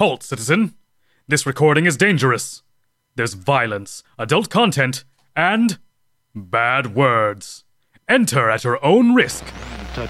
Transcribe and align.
Halt, 0.00 0.22
citizen. 0.22 0.74
This 1.28 1.44
recording 1.44 1.84
is 1.84 1.98
dangerous. 1.98 2.62
There's 3.16 3.34
violence, 3.34 4.02
adult 4.18 4.48
content, 4.48 5.04
and 5.36 5.78
bad 6.34 6.94
words. 6.94 7.64
Enter 8.08 8.48
at 8.48 8.64
your 8.64 8.82
own 8.82 9.14
risk. 9.14 9.44
They're 9.94 10.06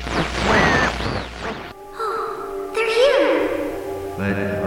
here. 2.89 4.15
But 4.17 4.39
are 4.39 4.60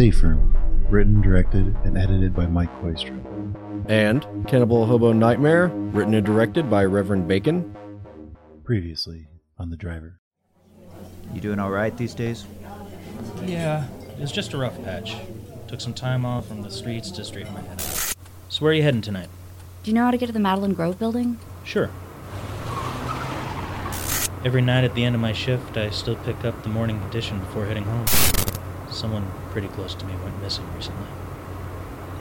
Safe 0.00 0.22
Room, 0.22 0.56
written, 0.88 1.20
directed, 1.20 1.76
and 1.84 1.98
edited 1.98 2.34
by 2.34 2.46
Mike 2.46 2.72
Kooistra. 2.80 3.20
And 3.86 4.22
Cannibal 4.48 4.86
Hobo 4.86 5.12
Nightmare, 5.12 5.66
written 5.66 6.14
and 6.14 6.24
directed 6.24 6.70
by 6.70 6.86
Reverend 6.86 7.28
Bacon. 7.28 7.76
Previously 8.64 9.28
on 9.58 9.68
The 9.68 9.76
Driver. 9.76 10.18
You 11.34 11.42
doing 11.42 11.58
all 11.58 11.68
right 11.68 11.94
these 11.98 12.14
days? 12.14 12.46
Yeah, 13.44 13.88
it 14.14 14.20
was 14.20 14.32
just 14.32 14.54
a 14.54 14.56
rough 14.56 14.82
patch. 14.84 15.16
Took 15.68 15.82
some 15.82 15.92
time 15.92 16.24
off 16.24 16.48
from 16.48 16.62
the 16.62 16.70
streets 16.70 17.10
to 17.10 17.22
straighten 17.22 17.52
my 17.52 17.60
head 17.60 17.82
out. 17.82 18.14
So 18.48 18.60
where 18.60 18.70
are 18.70 18.74
you 18.74 18.82
heading 18.82 19.02
tonight? 19.02 19.28
Do 19.82 19.90
you 19.90 19.94
know 19.94 20.04
how 20.04 20.12
to 20.12 20.16
get 20.16 20.28
to 20.28 20.32
the 20.32 20.40
Madeline 20.40 20.72
Grove 20.72 20.98
building? 20.98 21.38
Sure. 21.62 21.90
Every 24.46 24.62
night 24.62 24.84
at 24.84 24.94
the 24.94 25.04
end 25.04 25.14
of 25.14 25.20
my 25.20 25.34
shift, 25.34 25.76
I 25.76 25.90
still 25.90 26.16
pick 26.16 26.42
up 26.46 26.62
the 26.62 26.70
morning 26.70 27.02
edition 27.02 27.38
before 27.38 27.66
heading 27.66 27.84
home. 27.84 28.06
Someone 28.90 29.30
pretty 29.50 29.68
close 29.68 29.94
to 29.94 30.04
me 30.04 30.14
went 30.22 30.40
missing 30.42 30.66
recently. 30.74 31.06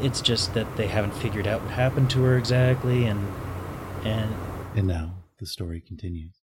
It's 0.01 0.21
just 0.21 0.53
that 0.53 0.77
they 0.77 0.87
haven't 0.87 1.13
figured 1.13 1.47
out 1.47 1.61
what 1.61 1.71
happened 1.71 2.09
to 2.11 2.23
her 2.23 2.37
exactly, 2.37 3.05
and. 3.05 3.27
and. 4.03 4.33
And 4.75 4.87
now 4.87 5.13
the 5.39 5.45
story 5.45 5.81
continues. 5.81 6.35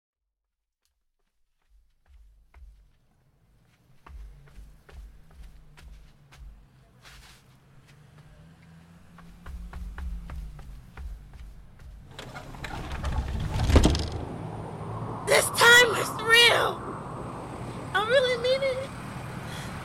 This 15.27 15.47
time 15.47 15.91
is 15.97 16.09
real. 16.23 16.83
I 17.95 18.07
really 18.07 18.43
mean 18.43 18.63
it. 18.63 18.89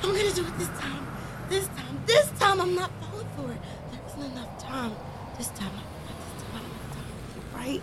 I'm 0.04 0.10
gonna 0.16 0.32
do 0.32 0.46
it 0.46 0.58
this 0.58 0.68
time. 0.80 1.08
This 1.50 1.68
time. 1.68 2.04
This 2.06 2.30
time 2.40 2.62
I'm 2.62 2.76
not 2.76 2.92
falling 3.02 3.28
for 3.36 3.52
it. 3.52 3.58
There 3.92 4.02
isn't 4.08 4.32
enough 4.32 4.60
time. 4.62 4.94
This 5.38 5.48
time. 5.50 5.72
This 6.18 6.28
time. 6.42 6.56
I 6.56 6.60
don't 6.60 6.70
have 6.72 6.96
time 6.96 7.02
to 7.22 7.30
make 7.32 7.38
it 7.38 7.56
right. 7.56 7.82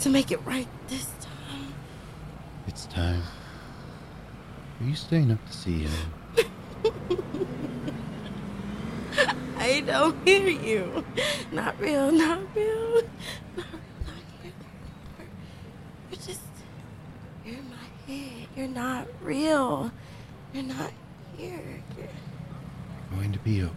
To 0.00 0.08
make 0.10 0.30
it 0.30 0.40
right 0.46 0.68
this 0.88 1.06
time. 1.20 1.74
It's 2.66 2.86
time. 2.86 3.22
Are 4.80 4.84
you 4.86 4.94
staying 5.08 5.32
up 5.32 5.46
to 5.46 5.52
see 5.54 5.78
him? 5.84 5.90
I 9.56 9.80
don't 9.80 10.14
hear 10.28 10.46
you. 10.48 11.02
Not 11.50 11.80
real. 11.80 12.12
Not 12.12 12.40
real. 12.54 13.02
Not 13.02 13.06
real. 13.56 13.64
Not 14.04 14.20
here. 14.42 14.52
You're 16.10 16.20
just. 16.20 16.40
You're 17.42 17.54
in 17.54 17.70
my 17.70 17.88
head. 18.06 18.48
You're 18.54 18.68
not 18.68 19.06
real. 19.22 19.90
You're 20.52 20.64
not 20.64 20.92
here. 21.38 21.82
You're. 21.96 23.16
Going 23.16 23.32
to 23.32 23.38
be 23.38 23.62
okay. 23.62 23.72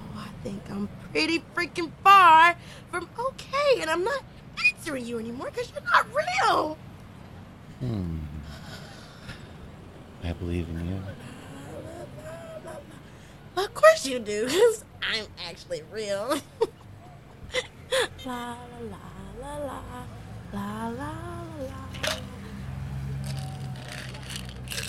Oh, 0.00 0.16
I 0.16 0.30
think 0.42 0.62
I'm 0.70 0.88
pretty 1.10 1.44
freaking 1.54 1.90
far 2.02 2.56
from 2.90 3.06
okay, 3.18 3.82
and 3.82 3.90
I'm 3.90 4.02
not 4.02 4.24
answering 4.66 5.04
you 5.04 5.18
anymore 5.18 5.50
because 5.50 5.70
you're 5.70 5.84
not 5.84 6.06
real. 6.14 6.78
Hmm. 7.80 8.31
I 10.24 10.32
believe 10.34 10.68
in 10.68 10.88
you. 10.88 11.00
Of 13.56 13.74
course 13.74 14.06
you 14.06 14.18
do, 14.18 14.46
because 14.46 14.84
I'm 15.02 15.26
actually 15.48 15.82
real. 15.92 16.38
la 18.26 18.56
la 18.90 18.98
la 19.40 19.56
la 19.58 19.80
la 20.52 20.88
la 20.88 20.88
la. 20.88 21.14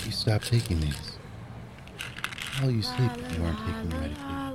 You 0.06 0.12
stop 0.12 0.44
taking 0.44 0.80
these. 0.80 1.18
While 2.60 2.72
you 2.72 2.82
sleep, 2.84 3.12
you 3.36 3.44
aren't 3.44 3.58
taking 3.60 3.90
them 3.90 4.02
medication. 4.02 4.26
I 4.26 4.52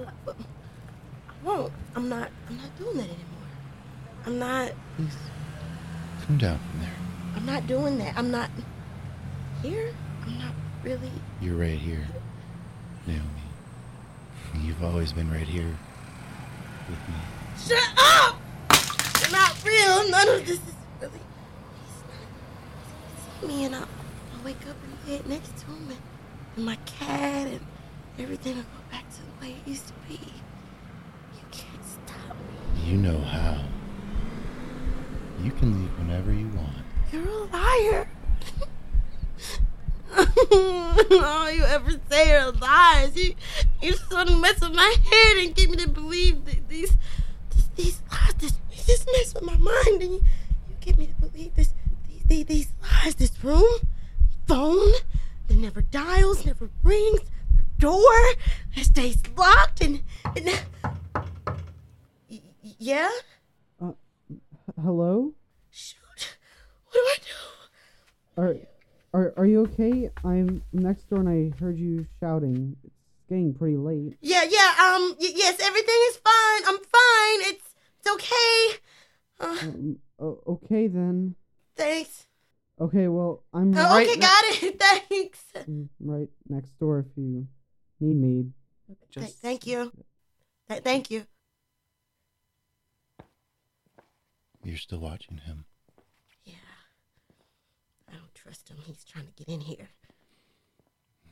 won't. 1.43 1.73
I'm 1.97 2.09
not. 2.09 2.31
I'm 2.49 2.57
not 2.57 2.79
doing 2.79 2.97
that 2.99 3.05
anymore. 3.05 3.49
I'm 4.27 4.39
not. 4.39 4.73
Please, 4.97 5.17
come 6.25 6.39
down 6.39 6.59
from 6.59 6.81
there. 6.81 6.95
I'm 7.37 7.47
not 7.47 7.67
doing 7.67 7.99
that. 7.99 8.17
I'm 8.17 8.31
not 8.31 8.51
here. 9.63 9.93
I'm 10.25 10.39
not 10.39 10.53
really. 10.83 11.11
You're 11.41 11.57
right 11.57 11.79
here, 11.79 12.07
Naomi. 13.07 13.23
You've 14.63 14.83
always 14.83 15.13
been 15.13 15.31
right 15.31 15.47
here 15.47 15.77
with 16.89 17.09
me. 17.09 17.15
Shut 17.57 17.89
up! 17.99 18.37
You're 19.21 19.33
not 19.33 19.65
real. 19.65 20.11
None 20.11 20.29
of 20.29 20.47
this 20.47 20.57
is 20.57 20.75
really. 21.01 21.21
He's 21.85 22.03
not. 22.03 23.41
He's 23.41 23.49
me, 23.49 23.65
and 23.65 23.75
I'll, 23.75 23.83
I'll 23.83 24.45
wake 24.45 24.67
up 24.69 24.77
in 24.85 25.19
bed 25.19 25.27
next 25.29 25.57
to 25.59 25.67
him, 25.67 25.89
and, 25.89 25.99
and 26.57 26.65
my 26.65 26.77
cat, 26.87 27.47
and 27.49 27.61
everything 28.19 28.57
will 28.57 28.63
go 28.63 28.69
back 28.91 29.05
to 29.11 29.23
the 29.23 29.47
way 29.47 29.55
it 29.55 29.69
used 29.69 29.87
to 29.89 29.95
be. 30.09 30.15
You 30.15 31.45
can't 31.51 31.85
stop 31.85 32.37
me. 32.37 32.91
You 32.91 32.97
know 32.97 33.19
how. 33.19 33.65
You 35.43 35.53
can 35.53 35.81
leave 35.81 35.99
whenever 35.99 36.33
you 36.33 36.49
want. 36.49 36.85
You're 37.13 37.29
a 37.29 37.45
liar. 37.45 38.08
All 41.25 41.51
you 41.51 41.65
ever 41.65 41.91
say 42.11 42.33
are 42.33 42.53
lies. 42.53 43.17
You, 43.17 43.35
you 43.83 43.93
just 43.93 44.11
want 44.13 44.29
to 44.29 44.37
mess 44.37 44.61
with 44.61 44.75
my 44.75 44.95
head 45.11 45.45
and 45.45 45.55
get 45.55 45.71
me 45.71 45.77
to 45.79 45.89
believe 45.89 46.45
these, 46.45 46.63
this, 46.69 47.69
these 47.77 48.03
lies. 48.11 48.35
This, 48.39 48.53
you 48.71 48.83
just 48.87 49.07
mess 49.07 49.35
with 49.35 49.43
my 49.45 49.57
mind 49.57 50.03
and 50.03 50.13
you, 50.13 50.25
you 50.69 50.77
get 50.81 50.99
me 50.99 51.07
to 51.07 51.15
believe 51.15 51.55
this, 51.55 51.73
these, 52.09 52.23
these, 52.27 52.47
these 52.47 52.73
lies. 52.83 53.15
This 53.17 53.33
room, 53.45 53.81
phone 54.47 54.93
that 55.49 55.57
never 55.57 55.83
dials, 55.83 56.47
never 56.47 56.71
rings, 56.83 57.21
door 57.79 58.01
that 58.75 58.85
stays 58.85 59.19
locked, 59.37 59.81
and, 59.81 60.03
and 60.37 60.61
Y- 62.29 62.43
yeah. 62.79 63.11
Uh, 63.81 63.93
hello? 64.83 65.33
Shoot, 65.71 66.37
what 66.91 66.93
do 66.93 66.99
I 66.99 67.17
do? 67.19 68.43
Are, 68.43 68.57
are 69.19 69.35
are 69.37 69.47
you 69.47 69.63
okay? 69.63 70.11
I'm 70.25 70.63
next 70.73 71.09
door 71.11 71.21
and 71.21 71.29
I 71.29 71.59
heard 71.59 71.79
you 71.79 72.07
shouting. 72.21 72.77
It's 72.85 72.95
getting 73.29 73.53
pretty 73.55 73.77
late. 73.77 74.17
Yeah, 74.21 74.45
yeah, 74.45 74.71
um, 74.85 75.17
y- 75.21 75.33
yes, 75.35 75.59
everything 75.61 76.01
is 76.11 76.17
fine. 76.17 76.63
I'm 76.67 76.79
fine. 76.79 77.39
It's 77.51 77.75
it's 77.99 78.11
okay. 78.15 78.79
Uh, 79.41 79.57
Um, 79.63 79.99
o- 80.19 80.43
okay 80.55 80.87
then. 80.89 81.35
thanks. 81.77 82.27
Okay, 82.81 83.09
well 83.09 83.43
I'm 83.53 83.77
Oh, 83.77 83.83
right. 83.83 84.07
okay, 84.07 84.15
ne- 84.17 84.21
got 84.21 84.45
it. 84.47 84.79
thanks. 85.09 85.41
I'm 85.67 85.91
right 86.01 86.29
next 86.49 86.79
door 86.79 87.01
if 87.01 87.07
you 87.17 87.47
need 88.01 88.17
me. 88.17 88.53
Th- 89.15 89.31
thank 89.33 89.67
you. 89.67 89.93
Th- 90.69 90.83
thank 90.83 91.11
you. 91.11 91.27
You're 94.65 94.77
still 94.77 94.99
watching 95.01 95.39
him. 95.39 95.65
Yeah. 98.49 98.55
I 98.55 98.57
don't 98.57 98.57
trust 98.57 98.69
him. 98.69 98.77
He's 98.85 99.05
trying 99.05 99.27
to 99.27 99.33
get 99.33 99.49
in 99.49 99.61
here. 99.61 99.89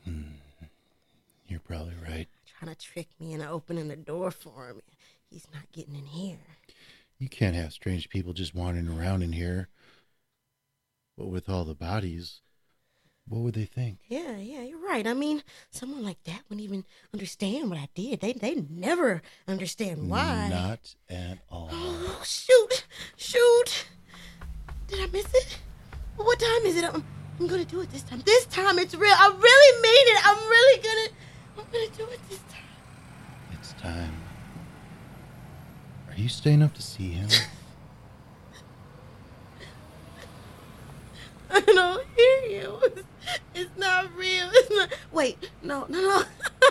Hmm. 0.03 0.21
You're 1.47 1.59
probably 1.59 1.95
right. 2.03 2.27
Trying 2.59 2.75
to 2.75 2.77
trick 2.77 3.07
me 3.19 3.33
into 3.33 3.49
opening 3.49 3.87
the 3.87 3.95
door 3.95 4.31
for 4.31 4.67
him. 4.69 4.81
He's 5.29 5.47
not 5.53 5.71
getting 5.71 5.95
in 5.95 6.05
here. 6.05 6.37
You 7.19 7.29
can't 7.29 7.55
have 7.55 7.73
strange 7.73 8.09
people 8.09 8.33
just 8.33 8.53
wandering 8.53 8.89
around 8.89 9.23
in 9.23 9.33
here. 9.33 9.69
But 11.17 11.27
with 11.27 11.49
all 11.49 11.63
the 11.63 11.73
bodies, 11.73 12.41
what 13.27 13.41
would 13.41 13.55
they 13.55 13.65
think? 13.65 13.99
Yeah, 14.07 14.37
yeah, 14.37 14.61
you're 14.61 14.85
right. 14.85 15.07
I 15.07 15.13
mean, 15.13 15.43
someone 15.71 16.03
like 16.03 16.23
that 16.25 16.41
wouldn't 16.47 16.63
even 16.63 16.85
understand 17.13 17.69
what 17.69 17.79
I 17.79 17.89
did. 17.95 18.19
They 18.19 18.33
they 18.33 18.55
never 18.69 19.21
understand 19.47 20.09
why. 20.09 20.49
Not 20.49 20.95
at 21.09 21.39
all. 21.49 21.69
Oh, 21.71 22.21
shoot, 22.25 22.85
shoot. 23.15 23.87
Did 24.87 24.99
I 25.01 25.07
miss 25.07 25.33
it? 25.33 25.59
What 26.17 26.39
time 26.39 26.65
is 26.65 26.77
it? 26.77 26.83
I'm, 26.83 27.03
I'm 27.39 27.47
gonna 27.47 27.65
do 27.65 27.81
it 27.81 27.91
this 27.91 28.03
time. 28.03 28.21
This 28.25 28.45
time 28.47 28.79
it's 28.79 28.95
real. 28.95 29.13
I 29.13 29.27
really 29.27 29.81
mean 29.81 30.15
it. 30.15 30.27
I'm 30.27 30.49
really 30.49 30.81
gonna, 30.81 31.09
I'm 31.57 31.65
gonna 31.71 31.97
do 31.97 32.13
it 32.13 32.19
this 32.29 32.39
time. 32.49 32.61
It's 33.53 33.73
time. 33.73 34.13
Are 36.09 36.15
you 36.15 36.27
you 36.27 36.29
staying 36.29 36.61
up 36.61 36.73
to 36.73 36.81
see 36.81 37.11
him? 37.11 37.29
I 41.49 41.61
don't 41.61 42.05
hear 42.17 42.59
you. 42.59 42.77
It's, 42.83 43.03
it's 43.55 43.77
not 43.77 44.13
real. 44.13 44.49
It's 44.51 44.69
not. 44.75 44.89
Wait, 45.13 45.49
no, 45.63 45.85
no, 45.87 46.01
no. 46.01 46.23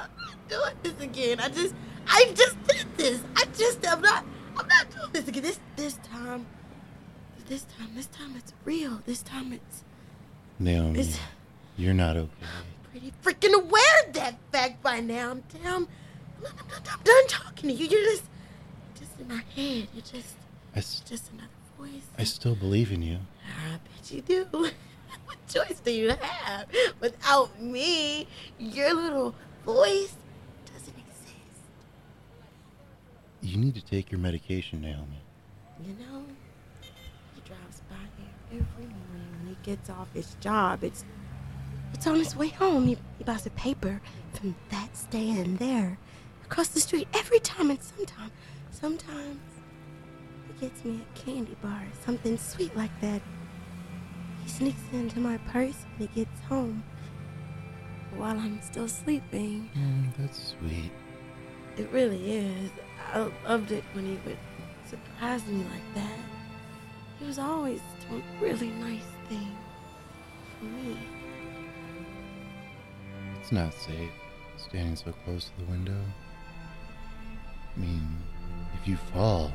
I'm 0.00 0.10
not 0.18 0.48
doing 0.48 0.74
this 0.82 1.00
again. 1.00 1.38
I 1.38 1.48
just, 1.48 1.76
I 2.08 2.32
just 2.34 2.60
did 2.66 2.86
this. 2.96 3.20
I 3.36 3.44
just, 3.56 3.86
I'm 3.88 4.00
not, 4.00 4.24
I'm 4.56 4.66
not 4.66 4.90
doing 4.90 5.12
this 5.12 5.28
again. 5.28 5.44
This, 5.44 5.60
this 5.76 5.94
time, 5.98 6.44
this 7.48 7.64
time, 7.78 7.90
this 7.94 8.06
time 8.06 8.34
it's 8.36 8.52
real. 8.64 9.00
This 9.06 9.22
time 9.22 9.52
it's 9.52 9.84
Naomi, 10.58 11.00
It's- 11.00 11.18
you're 11.76 11.94
not 11.94 12.16
okay. 12.16 12.30
I'm 12.42 12.90
pretty 12.90 13.12
freaking 13.22 13.54
aware 13.54 14.06
of 14.06 14.12
that 14.14 14.36
fact 14.52 14.82
by 14.82 15.00
now. 15.00 15.30
I'm 15.32 15.40
down. 15.62 15.86
I'm, 16.38 16.46
I'm, 16.46 16.66
I'm 16.92 17.02
done 17.04 17.26
talking 17.28 17.68
to 17.70 17.74
you. 17.74 17.86
You're 17.86 18.10
just, 18.10 18.24
just 18.98 19.18
in 19.20 19.28
my 19.28 19.42
head. 19.54 19.88
You're 19.94 20.02
just, 20.02 20.34
I, 20.74 20.78
s- 20.78 21.02
just 21.08 21.30
another 21.32 21.48
voice. 21.78 22.02
I 22.18 22.24
still 22.24 22.54
believe 22.54 22.90
in 22.92 23.02
you. 23.02 23.18
I 23.46 23.72
bet 23.72 24.10
you 24.10 24.22
do. 24.22 24.44
what 25.24 25.36
choice 25.48 25.80
do 25.84 25.90
you 25.92 26.08
have? 26.10 26.66
Without 27.00 27.60
me, 27.60 28.26
your 28.58 28.94
little 28.94 29.34
voice 29.66 30.14
doesn't 30.72 30.94
exist. 30.96 31.60
You 33.42 33.58
need 33.58 33.74
to 33.74 33.84
take 33.84 34.10
your 34.10 34.20
medication, 34.20 34.80
Naomi. 34.80 35.22
You 35.86 35.92
know, 35.94 36.24
he 37.34 37.40
drives 37.46 37.82
by 37.90 37.96
here 38.50 38.60
every 38.62 38.84
morning 38.86 39.28
when 39.38 39.48
he 39.48 39.55
gets 39.66 39.90
off 39.90 40.08
his 40.14 40.34
job. 40.40 40.84
It's 40.84 41.04
it's 41.92 42.06
on 42.06 42.16
his 42.16 42.36
way 42.36 42.48
home. 42.48 42.86
He, 42.86 42.96
he 43.18 43.24
buys 43.24 43.46
a 43.46 43.50
paper 43.50 44.00
from 44.32 44.54
that 44.70 44.96
stand 44.96 45.58
there 45.58 45.98
across 46.44 46.68
the 46.68 46.80
street 46.80 47.08
every 47.14 47.40
time. 47.40 47.70
And 47.70 47.82
sometimes, 47.82 48.32
sometimes 48.70 49.40
he 50.46 50.66
gets 50.66 50.84
me 50.84 51.00
a 51.02 51.18
candy 51.18 51.56
bar, 51.62 51.82
something 52.04 52.38
sweet 52.38 52.74
like 52.76 52.98
that. 53.00 53.22
He 54.44 54.50
sneaks 54.50 54.82
into 54.92 55.18
my 55.18 55.38
purse 55.38 55.84
when 55.96 56.08
he 56.08 56.24
gets 56.24 56.40
home 56.42 56.84
while 58.16 58.38
I'm 58.38 58.60
still 58.62 58.88
sleeping. 58.88 59.68
Mm, 59.76 60.16
that's 60.16 60.54
sweet. 60.58 60.92
It 61.76 61.90
really 61.92 62.36
is. 62.36 62.70
I 63.12 63.30
loved 63.46 63.72
it 63.72 63.84
when 63.92 64.06
he 64.06 64.18
would 64.24 64.38
surprise 64.88 65.44
me 65.46 65.64
like 65.64 65.94
that. 65.94 66.35
He 67.18 67.26
was 67.26 67.38
always 67.38 67.80
doing 68.08 68.22
really 68.40 68.68
nice 68.68 69.02
things 69.28 69.56
for 70.58 70.64
me. 70.66 70.98
It's 73.40 73.52
not 73.52 73.72
safe 73.74 74.10
standing 74.58 74.96
so 74.96 75.12
close 75.24 75.46
to 75.46 75.64
the 75.64 75.70
window. 75.70 76.00
I 77.76 77.80
mean, 77.80 78.18
if 78.80 78.88
you 78.88 78.96
fall, 79.12 79.52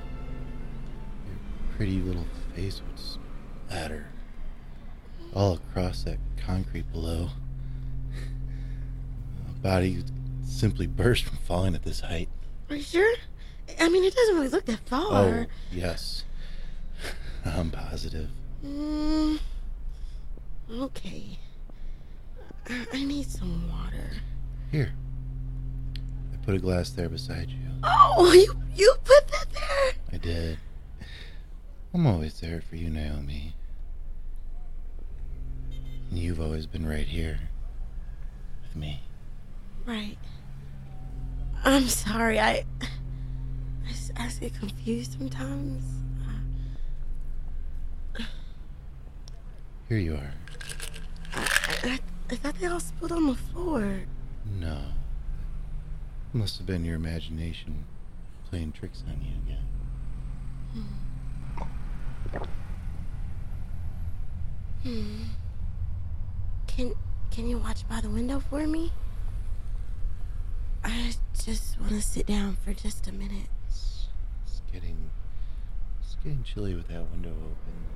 your 1.28 1.38
pretty 1.76 2.00
little 2.00 2.26
face 2.56 2.82
would 2.88 3.00
splatter 3.00 4.08
all 5.34 5.54
across 5.54 6.04
that 6.04 6.18
concrete 6.46 6.92
below. 6.92 7.30
A 9.50 9.54
body 9.62 9.98
would 9.98 10.12
simply 10.46 10.88
burst 10.88 11.26
from 11.26 11.38
falling 11.38 11.76
at 11.76 11.84
this 11.84 12.02
height. 12.02 12.30
Are 12.70 12.76
you 12.76 12.84
sure? 12.84 13.16
I 13.80 13.90
mean, 13.90 14.04
it 14.04 14.14
doesn't 14.16 14.36
really 14.36 14.50
look 14.50 14.66
that 14.66 14.80
far. 14.88 15.02
Oh, 15.02 15.32
far. 15.32 15.48
yes. 15.72 16.24
I'm 17.46 17.72
positive. 17.72 18.30
Mm, 18.66 19.40
okay. 20.72 21.40
I, 22.70 22.86
I 22.94 23.04
need 23.04 23.28
some 23.28 23.70
water. 23.70 24.12
Here. 24.72 24.94
I 26.34 26.38
put 26.46 26.56
a 26.56 26.60
glass 26.60 26.92
there 26.92 27.10
beside 27.10 27.50
you. 27.50 27.58
Oh, 27.84 28.32
you 28.34 28.56
you 28.76 28.96
put 29.04 29.28
that 29.30 29.48
there? 29.52 29.94
I 30.14 30.18
did. 30.18 30.58
I'm 31.94 32.06
always 32.08 32.40
there 32.40 32.62
for 32.62 32.76
you, 32.76 32.90
Naomi. 32.90 33.54
And 36.10 36.20
you've 36.20 36.40
always 36.40 36.68
been 36.68 36.86
right 36.86 37.08
here 37.08 37.40
with 38.64 38.76
me. 38.76 39.02
Right. 39.86 40.18
I'm 41.64 41.88
sorry. 41.88 42.40
I. 42.40 42.66
just 44.16 44.42
get 44.42 44.54
confused 44.54 45.14
sometimes. 45.18 46.01
Here 49.92 50.00
you 50.00 50.14
are. 50.14 50.34
I, 51.34 51.48
I, 51.84 52.00
I 52.30 52.36
thought 52.38 52.58
they 52.62 52.68
all 52.68 52.80
spilled 52.80 53.12
on 53.12 53.28
the 53.28 53.36
floor. 53.36 54.04
No. 54.58 54.84
Must 56.32 56.58
have 56.60 56.66
been 56.66 56.86
your 56.86 56.96
imagination 56.96 57.84
playing 58.50 58.72
tricks 58.72 59.04
on 59.06 59.22
you 59.22 59.34
again. 59.44 59.66
Hmm. 64.84 65.24
Can 66.68 66.96
Can 67.30 67.50
you 67.50 67.58
watch 67.58 67.86
by 67.90 68.00
the 68.00 68.10
window 68.10 68.40
for 68.40 68.66
me? 68.66 68.94
I 70.86 71.12
just 71.38 71.78
want 71.82 71.92
to 71.92 72.02
sit 72.02 72.28
down 72.28 72.56
for 72.64 72.72
just 72.72 73.10
a 73.10 73.12
minute. 73.12 73.50
It's 73.68 74.62
getting 74.72 75.10
it's 76.02 76.16
getting 76.24 76.44
chilly 76.44 76.76
with 76.76 76.88
that 76.88 77.12
window 77.12 77.32
open. 77.32 77.92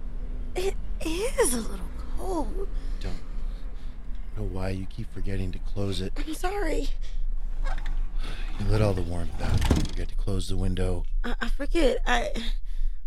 It 0.55 0.75
is 1.05 1.53
a 1.53 1.57
little 1.57 1.85
cold. 2.17 2.67
Don't 2.99 3.13
know 4.37 4.43
why 4.43 4.69
you 4.69 4.85
keep 4.85 5.11
forgetting 5.13 5.51
to 5.51 5.59
close 5.59 6.01
it. 6.01 6.13
I'm 6.17 6.33
sorry. 6.33 6.89
You 8.59 8.65
let 8.69 8.81
all 8.81 8.93
the 8.93 9.01
warmth 9.01 9.41
out. 9.41 9.59
You 9.77 9.83
forget 9.83 10.07
to 10.09 10.15
close 10.15 10.47
the 10.47 10.57
window. 10.57 11.05
I, 11.23 11.35
I 11.41 11.49
forget. 11.49 11.97
I 12.07 12.31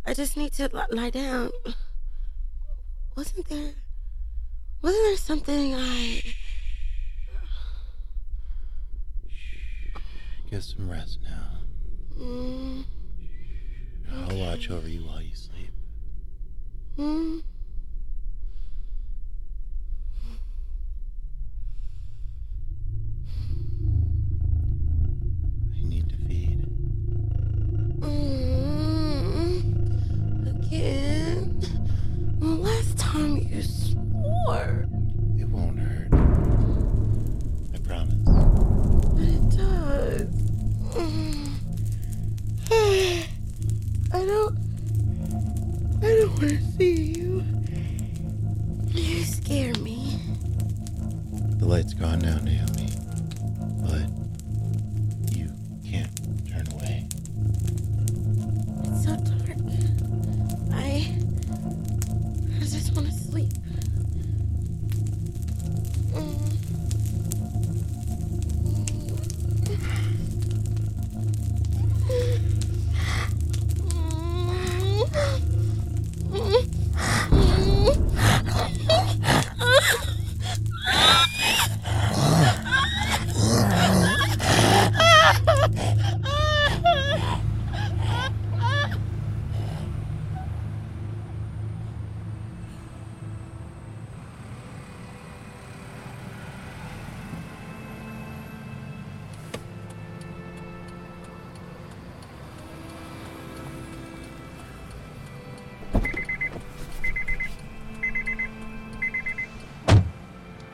I 0.07 0.15
just 0.15 0.37
need 0.37 0.53
to 0.55 0.69
li- 0.73 0.83
lie 0.91 1.11
down. 1.11 1.51
Wasn't 3.17 3.49
there? 3.49 3.73
Wasn't 4.83 5.03
there 5.05 5.17
something 5.17 5.75
I? 5.75 6.23
Get 10.51 10.63
some 10.63 10.89
rest 10.91 11.19
now. 11.23 12.23
Mm, 12.23 12.85
I'll 14.13 14.39
watch 14.39 14.71
over 14.71 14.89
you 14.89 15.01
while 15.05 15.21
you 15.21 15.35
sleep. 15.35 15.71
Mm. 16.99 17.58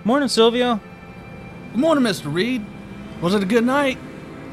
Morning, 0.07 0.29
Silvio. 0.29 0.79
Good 1.73 1.81
morning, 1.81 2.05
Mr. 2.05 2.31
Reed. 2.31 2.63
Was 3.23 3.35
it 3.35 3.43
a 3.43 3.47
good 3.47 3.65
night? 3.65 3.97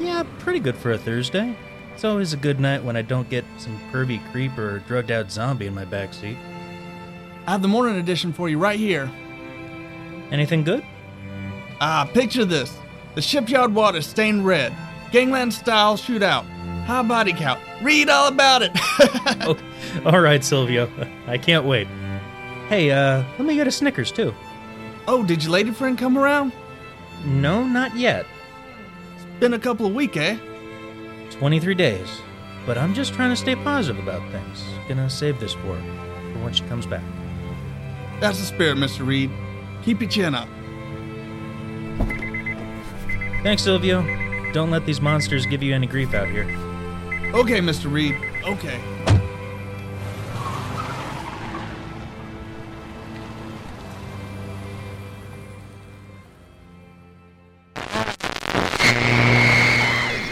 Yeah, 0.00 0.24
pretty 0.38 0.60
good 0.60 0.74
for 0.74 0.92
a 0.92 0.98
Thursday. 0.98 1.54
It's 1.92 2.04
always 2.04 2.32
a 2.32 2.38
good 2.38 2.58
night 2.58 2.82
when 2.82 2.96
I 2.96 3.02
don't 3.02 3.28
get 3.28 3.44
some 3.58 3.78
pervy 3.90 4.18
creep 4.32 4.56
or 4.56 4.78
drugged 4.88 5.10
out 5.10 5.30
zombie 5.30 5.66
in 5.66 5.74
my 5.74 5.84
backseat. 5.84 6.38
I 7.46 7.50
have 7.50 7.60
the 7.60 7.68
morning 7.68 7.96
edition 7.96 8.32
for 8.32 8.48
you 8.48 8.56
right 8.56 8.78
here. 8.78 9.10
Anything 10.30 10.64
good? 10.64 10.82
Ah, 11.82 12.08
picture 12.14 12.46
this. 12.46 12.74
The 13.14 13.20
shipyard 13.20 13.74
water 13.74 14.00
stained 14.00 14.46
red. 14.46 14.72
Gangland 15.10 15.52
style 15.52 15.98
shootout. 15.98 16.46
High 16.84 17.02
body 17.02 17.34
count. 17.34 17.60
Read 17.82 18.08
all 18.08 18.28
about 18.28 18.62
it. 18.62 18.70
oh, 19.44 19.58
all 20.06 20.20
right, 20.20 20.42
Silvio. 20.42 20.90
I 21.26 21.36
can't 21.36 21.66
wait. 21.66 21.88
Hey, 22.70 22.90
uh, 22.90 23.22
let 23.38 23.46
me 23.46 23.54
get 23.54 23.66
a 23.66 23.70
Snickers 23.70 24.10
too. 24.10 24.34
Oh, 25.06 25.24
did 25.24 25.42
your 25.42 25.52
lady 25.52 25.70
friend 25.70 25.98
come 25.98 26.18
around? 26.18 26.52
No, 27.24 27.64
not 27.64 27.96
yet. 27.96 28.26
It's 29.16 29.24
been 29.40 29.54
a 29.54 29.58
couple 29.58 29.86
of 29.86 29.94
weeks, 29.94 30.16
eh? 30.16 30.38
23 31.30 31.74
days. 31.74 32.20
But 32.66 32.78
I'm 32.78 32.94
just 32.94 33.14
trying 33.14 33.30
to 33.30 33.36
stay 33.36 33.56
positive 33.56 34.02
about 34.02 34.30
things. 34.30 34.64
Gonna 34.88 35.10
save 35.10 35.40
this 35.40 35.54
for 35.54 35.76
her, 35.76 36.32
for 36.32 36.38
when 36.44 36.52
she 36.52 36.64
comes 36.64 36.86
back. 36.86 37.02
That's 38.20 38.38
the 38.38 38.44
spirit, 38.44 38.76
Mr. 38.76 39.06
Reed. 39.06 39.30
Keep 39.82 40.00
your 40.00 40.10
chin 40.10 40.34
up. 40.34 40.48
Thanks, 43.42 43.62
Silvio. 43.62 44.02
Don't 44.52 44.70
let 44.70 44.86
these 44.86 45.00
monsters 45.00 45.46
give 45.46 45.62
you 45.62 45.74
any 45.74 45.88
grief 45.88 46.14
out 46.14 46.28
here. 46.28 46.44
Okay, 47.34 47.60
Mr. 47.60 47.90
Reed. 47.90 48.14
Okay. 48.44 48.80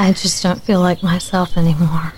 I 0.00 0.14
just 0.14 0.42
don't 0.42 0.62
feel 0.62 0.80
like 0.80 1.02
myself 1.02 1.58
anymore. 1.58 2.14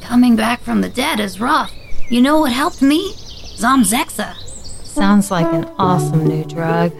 Coming 0.00 0.36
back 0.36 0.60
from 0.60 0.82
the 0.82 0.88
dead 0.88 1.18
is 1.18 1.40
rough. 1.40 1.74
You 2.08 2.20
know 2.20 2.38
what 2.38 2.52
helped 2.52 2.80
me? 2.80 3.12
Zomzexa. 3.56 4.36
Sounds 4.84 5.32
like 5.32 5.52
an 5.52 5.64
awesome 5.76 6.28
new 6.28 6.44
drug. 6.44 6.92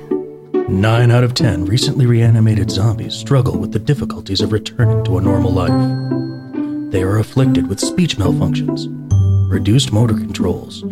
9 0.68 1.10
out 1.12 1.22
of 1.22 1.34
10 1.34 1.66
recently 1.66 2.06
reanimated 2.06 2.68
zombies 2.68 3.14
struggle 3.14 3.56
with 3.56 3.70
the 3.70 3.78
difficulties 3.78 4.40
of 4.40 4.50
returning 4.50 5.04
to 5.04 5.18
a 5.18 5.20
normal 5.20 5.52
life. 5.52 6.90
They 6.90 7.04
are 7.04 7.18
afflicted 7.18 7.68
with 7.68 7.78
speech 7.78 8.16
malfunctions, 8.16 8.88
reduced 9.48 9.92
motor 9.92 10.14
controls, 10.14 10.82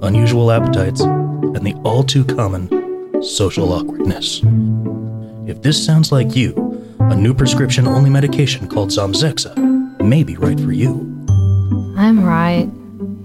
unusual 0.00 0.50
appetites, 0.50 1.02
and 1.02 1.66
the 1.66 1.74
all 1.84 2.02
too 2.02 2.24
common 2.24 3.22
social 3.22 3.74
awkwardness. 3.74 4.40
If 5.46 5.60
this 5.60 5.84
sounds 5.84 6.12
like 6.12 6.34
you, 6.34 6.54
a 7.10 7.16
new 7.16 7.34
prescription 7.34 7.88
only 7.88 8.08
medication 8.08 8.68
called 8.68 8.90
Zomzexa 8.90 9.56
may 10.00 10.22
be 10.22 10.36
right 10.36 10.58
for 10.60 10.70
you. 10.70 10.92
I'm 11.96 12.24
right. 12.24 12.70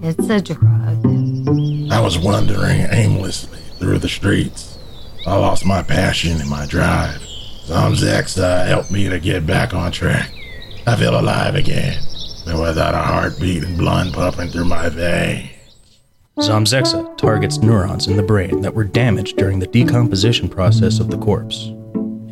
It's 0.02 0.28
a 0.28 0.40
drug. 0.40 1.92
I 1.92 2.00
was 2.00 2.18
wandering 2.18 2.80
aimlessly 2.90 3.60
through 3.78 3.98
the 3.98 4.08
streets. 4.08 4.76
I 5.24 5.36
lost 5.36 5.64
my 5.64 5.84
passion 5.84 6.40
and 6.40 6.50
my 6.50 6.66
drive. 6.66 7.20
Zomzexa 7.66 8.66
helped 8.66 8.90
me 8.90 9.08
to 9.08 9.20
get 9.20 9.46
back 9.46 9.72
on 9.72 9.92
track. 9.92 10.32
I 10.88 10.96
feel 10.96 11.18
alive 11.18 11.54
again, 11.54 12.02
but 12.44 12.60
without 12.60 12.94
a 12.94 12.98
heartbeat 12.98 13.62
and 13.62 13.78
blood 13.78 14.12
pumping 14.12 14.50
through 14.50 14.64
my 14.64 14.88
veins. 14.88 15.50
Zomzexa 16.38 17.16
targets 17.16 17.58
neurons 17.58 18.08
in 18.08 18.16
the 18.16 18.22
brain 18.22 18.62
that 18.62 18.74
were 18.74 18.84
damaged 18.84 19.36
during 19.36 19.60
the 19.60 19.66
decomposition 19.68 20.48
process 20.48 20.98
of 20.98 21.08
the 21.08 21.18
corpse. 21.18 21.70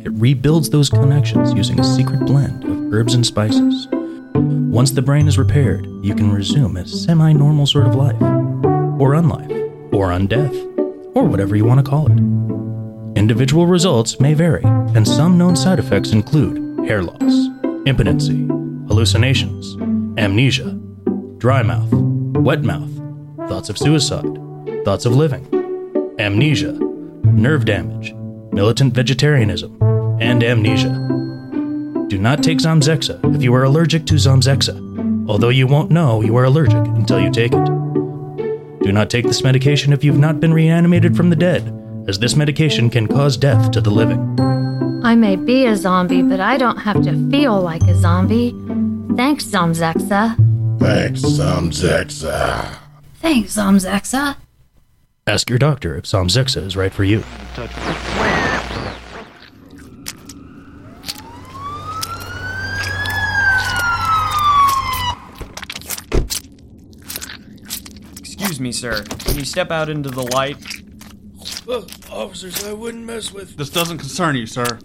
It 0.05 0.11
rebuilds 0.13 0.69
those 0.69 0.87
connections 0.87 1.51
using 1.53 1.79
a 1.79 1.83
secret 1.83 2.27
blend 2.27 2.63
of 2.63 2.93
herbs 2.93 3.15
and 3.15 3.25
spices. 3.25 3.87
Once 4.35 4.91
the 4.91 5.01
brain 5.01 5.27
is 5.27 5.39
repaired, 5.39 5.87
you 6.03 6.13
can 6.13 6.31
resume 6.31 6.77
a 6.77 6.85
semi 6.85 7.33
normal 7.33 7.65
sort 7.65 7.87
of 7.87 7.95
life, 7.95 8.21
or 9.01 9.15
unlife, 9.15 9.49
or 9.91 10.09
undeath, 10.09 10.55
or 11.15 11.23
whatever 11.23 11.55
you 11.55 11.65
want 11.65 11.83
to 11.83 11.89
call 11.89 12.05
it. 12.05 12.19
Individual 13.17 13.65
results 13.65 14.19
may 14.19 14.35
vary, 14.35 14.61
and 14.63 15.07
some 15.07 15.39
known 15.39 15.55
side 15.55 15.79
effects 15.79 16.11
include 16.11 16.87
hair 16.87 17.01
loss, 17.01 17.47
impotency, 17.87 18.45
hallucinations, 18.87 19.75
amnesia, 20.19 20.79
dry 21.39 21.63
mouth, 21.63 21.91
wet 21.91 22.63
mouth, 22.63 22.91
thoughts 23.49 23.69
of 23.69 23.77
suicide, 23.79 24.39
thoughts 24.85 25.07
of 25.07 25.15
living, 25.15 25.47
amnesia, 26.19 26.73
nerve 27.23 27.65
damage, 27.65 28.13
militant 28.53 28.93
vegetarianism, 28.93 29.75
and 30.19 30.43
amnesia. 30.43 30.89
Do 32.07 32.17
not 32.17 32.43
take 32.43 32.59
Zomzexa 32.59 33.35
if 33.35 33.41
you 33.43 33.53
are 33.55 33.63
allergic 33.63 34.05
to 34.07 34.15
Zomzexa, 34.15 35.27
although 35.27 35.49
you 35.49 35.67
won't 35.67 35.91
know 35.91 36.21
you 36.21 36.35
are 36.37 36.45
allergic 36.45 36.77
until 36.77 37.19
you 37.19 37.31
take 37.31 37.53
it. 37.53 37.65
Do 38.83 38.91
not 38.91 39.09
take 39.09 39.25
this 39.25 39.43
medication 39.43 39.91
if 39.93 40.03
you've 40.03 40.19
not 40.19 40.39
been 40.39 40.53
reanimated 40.53 41.17
from 41.17 41.29
the 41.29 41.35
dead, 41.35 41.73
as 42.07 42.19
this 42.19 42.35
medication 42.35 42.89
can 42.89 43.07
cause 43.07 43.35
death 43.37 43.71
to 43.71 43.81
the 43.81 43.89
living. 43.89 44.39
I 45.03 45.15
may 45.15 45.35
be 45.35 45.65
a 45.65 45.75
zombie, 45.75 46.21
but 46.21 46.39
I 46.39 46.57
don't 46.57 46.77
have 46.77 47.01
to 47.03 47.29
feel 47.31 47.59
like 47.61 47.83
a 47.83 47.95
zombie. 47.95 48.51
Thanks, 49.15 49.45
Zomzexa. 49.45 50.35
Thanks, 50.79 51.21
Zomzexa. 51.21 52.77
Thanks, 53.15 53.55
Zomzexa. 53.55 54.35
Ask 55.25 55.49
your 55.49 55.57
doctor 55.57 55.97
if 55.97 56.03
Zomzexa 56.03 56.63
is 56.63 56.77
right 56.77 56.93
for 56.93 57.03
you. 57.03 57.23
Excuse 68.55 68.63
me, 68.63 68.71
sir. 68.71 69.03
Can 69.03 69.37
you 69.37 69.43
step 69.43 69.69
out 69.69 69.89
into 69.89 70.09
the 70.09 70.23
light? 70.33 70.55
officers, 72.09 72.63
I 72.63 72.71
wouldn't 72.71 73.03
mess 73.03 73.33
with. 73.33 73.57
This 73.57 73.69
doesn't 73.69 73.97
concern 73.97 74.37
you, 74.37 74.45
sir. 74.45 74.79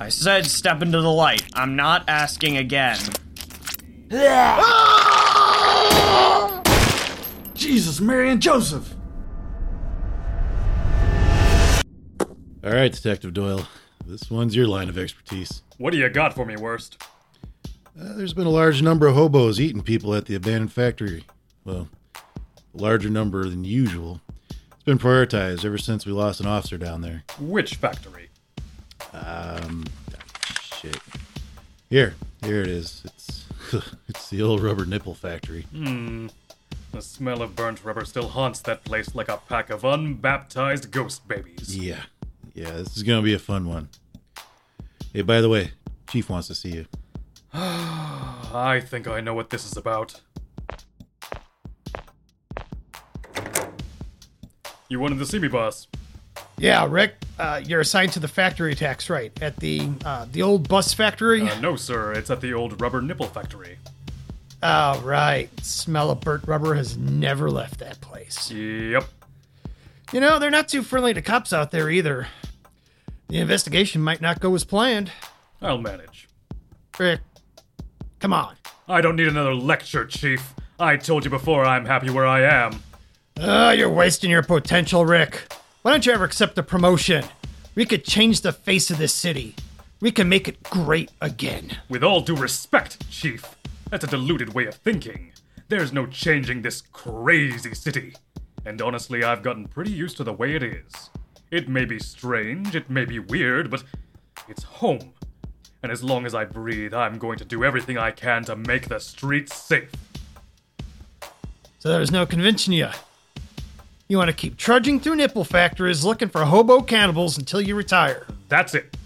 I 0.00 0.08
said 0.08 0.46
step 0.46 0.80
into 0.80 1.02
the 1.02 1.12
light. 1.12 1.42
I'm 1.52 1.76
not 1.76 2.08
asking 2.08 2.56
again. 2.56 2.96
Jesus, 7.54 8.00
Mary 8.00 8.30
and 8.30 8.40
Joseph. 8.40 8.94
All 12.64 12.72
right, 12.72 12.90
Detective 12.90 13.34
Doyle. 13.34 13.68
This 14.06 14.30
one's 14.30 14.56
your 14.56 14.68
line 14.68 14.88
of 14.88 14.96
expertise. 14.96 15.60
What 15.76 15.90
do 15.90 15.98
you 15.98 16.08
got 16.08 16.32
for 16.32 16.46
me, 16.46 16.56
Worst? 16.56 16.96
Uh, 18.00 18.14
there's 18.14 18.32
been 18.32 18.46
a 18.46 18.50
large 18.50 18.80
number 18.80 19.06
of 19.06 19.16
hobos 19.16 19.60
eating 19.60 19.82
people 19.82 20.14
at 20.14 20.24
the 20.24 20.34
abandoned 20.34 20.72
factory. 20.72 21.26
Well, 21.66 21.88
a 21.92 21.95
larger 22.80 23.10
number 23.10 23.48
than 23.48 23.64
usual. 23.64 24.20
It's 24.50 24.84
been 24.84 24.98
prioritized 24.98 25.64
ever 25.64 25.78
since 25.78 26.06
we 26.06 26.12
lost 26.12 26.40
an 26.40 26.46
officer 26.46 26.78
down 26.78 27.02
there. 27.02 27.24
Which 27.38 27.74
factory? 27.74 28.28
Um, 29.12 29.84
shit. 30.60 30.98
Here, 31.88 32.14
here 32.44 32.60
it 32.62 32.68
is. 32.68 33.02
It's 33.04 33.44
it's 34.08 34.30
the 34.30 34.42
old 34.42 34.62
rubber 34.62 34.84
nipple 34.84 35.14
factory. 35.14 35.62
Hmm. 35.72 36.28
The 36.92 37.02
smell 37.02 37.42
of 37.42 37.54
burnt 37.54 37.84
rubber 37.84 38.04
still 38.04 38.28
haunts 38.28 38.60
that 38.60 38.84
place 38.84 39.14
like 39.14 39.28
a 39.28 39.36
pack 39.36 39.70
of 39.70 39.82
unbaptized 39.82 40.90
ghost 40.90 41.26
babies. 41.28 41.76
Yeah, 41.76 42.02
yeah. 42.54 42.70
This 42.70 42.96
is 42.96 43.02
gonna 43.02 43.22
be 43.22 43.34
a 43.34 43.38
fun 43.38 43.68
one. 43.68 43.88
Hey, 45.12 45.22
by 45.22 45.40
the 45.40 45.48
way, 45.48 45.72
Chief 46.08 46.30
wants 46.30 46.48
to 46.48 46.54
see 46.54 46.70
you. 46.70 46.86
I 47.52 48.82
think 48.86 49.08
I 49.08 49.20
know 49.20 49.34
what 49.34 49.50
this 49.50 49.64
is 49.70 49.76
about. 49.76 50.20
You 54.88 55.00
wanted 55.00 55.18
to 55.18 55.26
see 55.26 55.38
me, 55.38 55.48
boss. 55.48 55.86
Yeah, 56.58 56.86
Rick, 56.88 57.14
uh, 57.38 57.60
you're 57.64 57.80
assigned 57.80 58.12
to 58.12 58.20
the 58.20 58.28
factory 58.28 58.74
tax 58.74 59.10
right 59.10 59.32
at 59.42 59.56
the 59.56 59.88
uh, 60.04 60.26
the 60.30 60.42
old 60.42 60.68
bus 60.68 60.92
factory. 60.94 61.42
Uh, 61.42 61.60
no, 61.60 61.76
sir. 61.76 62.12
It's 62.12 62.30
at 62.30 62.40
the 62.40 62.54
old 62.54 62.80
rubber 62.80 63.02
nipple 63.02 63.26
factory. 63.26 63.78
Oh, 64.62 65.00
right. 65.00 65.48
Smell 65.62 66.10
of 66.10 66.20
burnt 66.20 66.46
rubber 66.46 66.74
has 66.74 66.96
never 66.96 67.50
left 67.50 67.78
that 67.80 68.00
place. 68.00 68.50
Yep. 68.50 69.04
You 70.12 70.20
know, 70.20 70.38
they're 70.38 70.50
not 70.50 70.68
too 70.68 70.82
friendly 70.82 71.12
to 71.14 71.22
cops 71.22 71.52
out 71.52 71.70
there 71.72 71.90
either. 71.90 72.28
The 73.28 73.38
investigation 73.38 74.00
might 74.02 74.20
not 74.20 74.40
go 74.40 74.54
as 74.54 74.64
planned. 74.64 75.10
I'll 75.60 75.78
manage. 75.78 76.28
Rick, 76.98 77.20
come 78.20 78.32
on. 78.32 78.54
I 78.88 79.00
don't 79.00 79.16
need 79.16 79.26
another 79.26 79.54
lecture, 79.54 80.06
Chief. 80.06 80.54
I 80.78 80.96
told 80.96 81.24
you 81.24 81.30
before 81.30 81.64
I'm 81.64 81.86
happy 81.86 82.08
where 82.10 82.26
I 82.26 82.42
am. 82.42 82.82
Oh, 83.38 83.70
you're 83.70 83.90
wasting 83.90 84.30
your 84.30 84.42
potential, 84.42 85.04
Rick. 85.04 85.52
Why 85.82 85.90
don't 85.90 86.06
you 86.06 86.12
ever 86.12 86.24
accept 86.24 86.56
a 86.56 86.62
promotion? 86.62 87.22
We 87.74 87.84
could 87.84 88.02
change 88.02 88.40
the 88.40 88.52
face 88.52 88.90
of 88.90 88.96
this 88.96 89.12
city. 89.12 89.54
We 90.00 90.10
can 90.10 90.26
make 90.26 90.48
it 90.48 90.62
great 90.62 91.10
again. 91.20 91.76
With 91.90 92.02
all 92.02 92.22
due 92.22 92.34
respect, 92.34 93.08
Chief, 93.10 93.54
that's 93.90 94.04
a 94.04 94.08
deluded 94.08 94.54
way 94.54 94.64
of 94.64 94.76
thinking. 94.76 95.32
There's 95.68 95.92
no 95.92 96.06
changing 96.06 96.62
this 96.62 96.80
crazy 96.80 97.74
city. 97.74 98.14
And 98.64 98.80
honestly, 98.80 99.22
I've 99.22 99.42
gotten 99.42 99.68
pretty 99.68 99.92
used 99.92 100.16
to 100.16 100.24
the 100.24 100.32
way 100.32 100.54
it 100.54 100.62
is. 100.62 101.10
It 101.50 101.68
may 101.68 101.84
be 101.84 101.98
strange, 101.98 102.74
it 102.74 102.88
may 102.88 103.04
be 103.04 103.18
weird, 103.18 103.70
but 103.70 103.84
it's 104.48 104.62
home. 104.62 105.12
And 105.82 105.92
as 105.92 106.02
long 106.02 106.24
as 106.24 106.34
I 106.34 106.46
breathe, 106.46 106.94
I'm 106.94 107.18
going 107.18 107.38
to 107.38 107.44
do 107.44 107.64
everything 107.64 107.98
I 107.98 108.12
can 108.12 108.44
to 108.44 108.56
make 108.56 108.88
the 108.88 108.98
streets 108.98 109.54
safe. 109.54 109.92
So 111.78 111.90
there's 111.90 112.10
no 112.10 112.24
convincing 112.24 112.72
you. 112.72 112.88
You 114.08 114.18
want 114.18 114.28
to 114.28 114.36
keep 114.36 114.56
trudging 114.56 115.00
through 115.00 115.16
nipple 115.16 115.44
factories 115.44 116.04
looking 116.04 116.28
for 116.28 116.44
hobo 116.44 116.80
cannibals 116.80 117.36
until 117.38 117.60
you 117.60 117.74
retire. 117.74 118.26
That's 118.48 118.74
it. 118.74 118.96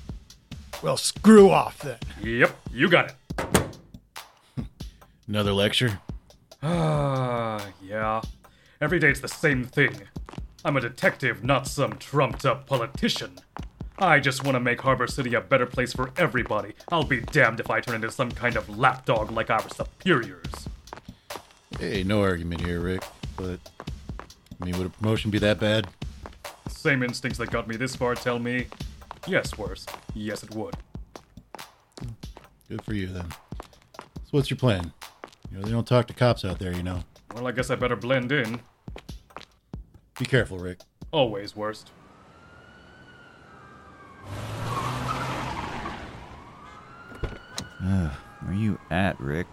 Well, 0.82 0.96
screw 0.96 1.50
off 1.50 1.78
then. 1.78 1.98
Yep, 2.22 2.56
you 2.72 2.88
got 2.88 3.14
it. 3.38 3.78
Another 5.28 5.52
lecture? 5.52 6.00
Ah, 6.62 7.66
yeah. 7.82 8.20
Every 8.80 8.98
day 8.98 9.10
it's 9.10 9.20
the 9.20 9.28
same 9.28 9.64
thing. 9.64 9.94
I'm 10.64 10.76
a 10.76 10.80
detective, 10.80 11.42
not 11.42 11.66
some 11.66 11.96
trumped 11.96 12.44
up 12.44 12.66
politician. 12.66 13.38
I 13.98 14.20
just 14.20 14.44
want 14.44 14.54
to 14.56 14.60
make 14.60 14.80
Harbor 14.80 15.06
City 15.06 15.34
a 15.34 15.40
better 15.40 15.66
place 15.66 15.92
for 15.92 16.10
everybody. 16.16 16.72
I'll 16.90 17.04
be 17.04 17.20
damned 17.20 17.60
if 17.60 17.70
I 17.70 17.80
turn 17.80 17.96
into 17.96 18.10
some 18.10 18.30
kind 18.30 18.56
of 18.56 18.78
lapdog 18.78 19.30
like 19.30 19.50
our 19.50 19.62
superiors. 19.70 20.68
Hey, 21.78 22.02
no 22.02 22.22
argument 22.22 22.62
here, 22.62 22.80
Rick. 22.80 23.02
But, 23.36 23.60
I 24.60 24.64
mean, 24.64 24.76
would 24.76 24.86
a 24.86 24.90
promotion 24.90 25.30
be 25.30 25.38
that 25.38 25.58
bad? 25.58 25.88
Same 26.68 27.02
instincts 27.02 27.38
that 27.38 27.50
got 27.50 27.66
me 27.66 27.76
this 27.76 27.96
far 27.96 28.14
tell 28.14 28.38
me, 28.38 28.66
yes, 29.26 29.56
worse. 29.56 29.86
Yes, 30.14 30.42
it 30.42 30.54
would. 30.54 30.76
Good 32.68 32.82
for 32.84 32.94
you, 32.94 33.06
then. 33.06 33.26
So, 33.98 34.32
what's 34.32 34.50
your 34.50 34.58
plan? 34.58 34.92
You 35.50 35.58
know, 35.58 35.64
they 35.64 35.70
don't 35.70 35.86
talk 35.86 36.06
to 36.08 36.14
cops 36.14 36.44
out 36.44 36.58
there, 36.58 36.72
you 36.72 36.82
know. 36.82 37.02
Well, 37.34 37.46
I 37.46 37.52
guess 37.52 37.70
I 37.70 37.74
better 37.74 37.96
blend 37.96 38.32
in. 38.32 38.60
Be 40.18 40.26
careful, 40.26 40.58
Rick. 40.58 40.80
Always 41.10 41.56
worst. 41.56 41.90
Uh, 47.82 48.10
where 48.42 48.54
you 48.54 48.78
at, 48.90 49.18
Rick? 49.18 49.46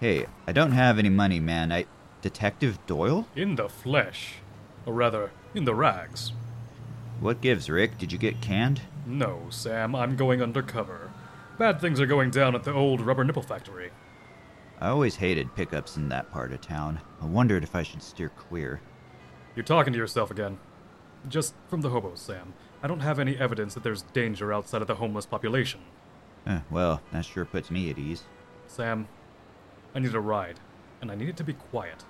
Hey, 0.00 0.26
I 0.46 0.52
don't 0.52 0.72
have 0.72 0.98
any 0.98 1.10
money, 1.10 1.38
man. 1.38 1.70
I. 1.70 1.84
Detective 2.22 2.78
Doyle? 2.86 3.26
In 3.34 3.56
the 3.56 3.68
flesh. 3.68 4.34
Or 4.86 4.92
rather, 4.92 5.30
in 5.54 5.64
the 5.64 5.74
rags. 5.74 6.32
What 7.20 7.40
gives, 7.40 7.68
Rick? 7.68 7.98
Did 7.98 8.12
you 8.12 8.18
get 8.18 8.40
canned? 8.40 8.82
No, 9.06 9.42
Sam, 9.50 9.94
I'm 9.94 10.16
going 10.16 10.42
undercover. 10.42 11.10
Bad 11.58 11.80
things 11.80 12.00
are 12.00 12.06
going 12.06 12.30
down 12.30 12.54
at 12.54 12.64
the 12.64 12.72
old 12.72 13.00
rubber 13.00 13.24
nipple 13.24 13.42
factory. 13.42 13.90
I 14.80 14.88
always 14.88 15.16
hated 15.16 15.54
pickups 15.54 15.96
in 15.96 16.08
that 16.08 16.30
part 16.32 16.52
of 16.52 16.62
town. 16.62 17.00
I 17.20 17.26
wondered 17.26 17.62
if 17.62 17.74
I 17.74 17.82
should 17.82 18.02
steer 18.02 18.30
clear. 18.30 18.80
You're 19.54 19.64
talking 19.64 19.92
to 19.92 19.98
yourself 19.98 20.30
again. 20.30 20.58
Just 21.28 21.54
from 21.68 21.82
the 21.82 21.90
hobos, 21.90 22.20
Sam. 22.20 22.54
I 22.82 22.86
don't 22.86 23.00
have 23.00 23.18
any 23.18 23.36
evidence 23.36 23.74
that 23.74 23.82
there's 23.82 24.02
danger 24.02 24.52
outside 24.54 24.80
of 24.80 24.88
the 24.88 24.94
homeless 24.94 25.26
population. 25.26 25.80
Eh, 26.46 26.60
well, 26.70 27.02
that 27.12 27.26
sure 27.26 27.44
puts 27.44 27.70
me 27.70 27.90
at 27.90 27.98
ease. 27.98 28.22
Sam, 28.66 29.06
I 29.94 29.98
need 29.98 30.14
a 30.14 30.20
ride, 30.20 30.60
and 31.02 31.10
I 31.10 31.14
need 31.14 31.28
it 31.28 31.36
to 31.38 31.44
be 31.44 31.52
quiet. 31.52 32.04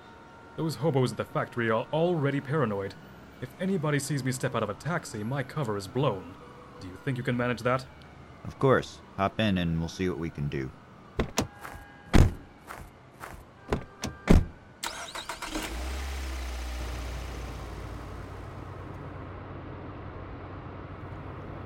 Those 0.60 0.74
hobos 0.74 1.12
at 1.12 1.16
the 1.16 1.24
factory 1.24 1.70
are 1.70 1.86
already 1.90 2.38
paranoid. 2.38 2.92
If 3.40 3.48
anybody 3.58 3.98
sees 3.98 4.22
me 4.22 4.30
step 4.30 4.54
out 4.54 4.62
of 4.62 4.68
a 4.68 4.74
taxi, 4.74 5.24
my 5.24 5.42
cover 5.42 5.78
is 5.78 5.86
blown. 5.86 6.34
Do 6.82 6.86
you 6.86 6.98
think 7.02 7.16
you 7.16 7.24
can 7.24 7.34
manage 7.34 7.62
that? 7.62 7.86
Of 8.44 8.58
course. 8.58 9.00
Hop 9.16 9.40
in 9.40 9.56
and 9.56 9.78
we'll 9.78 9.88
see 9.88 10.10
what 10.10 10.18
we 10.18 10.28
can 10.28 10.48
do. 10.48 10.70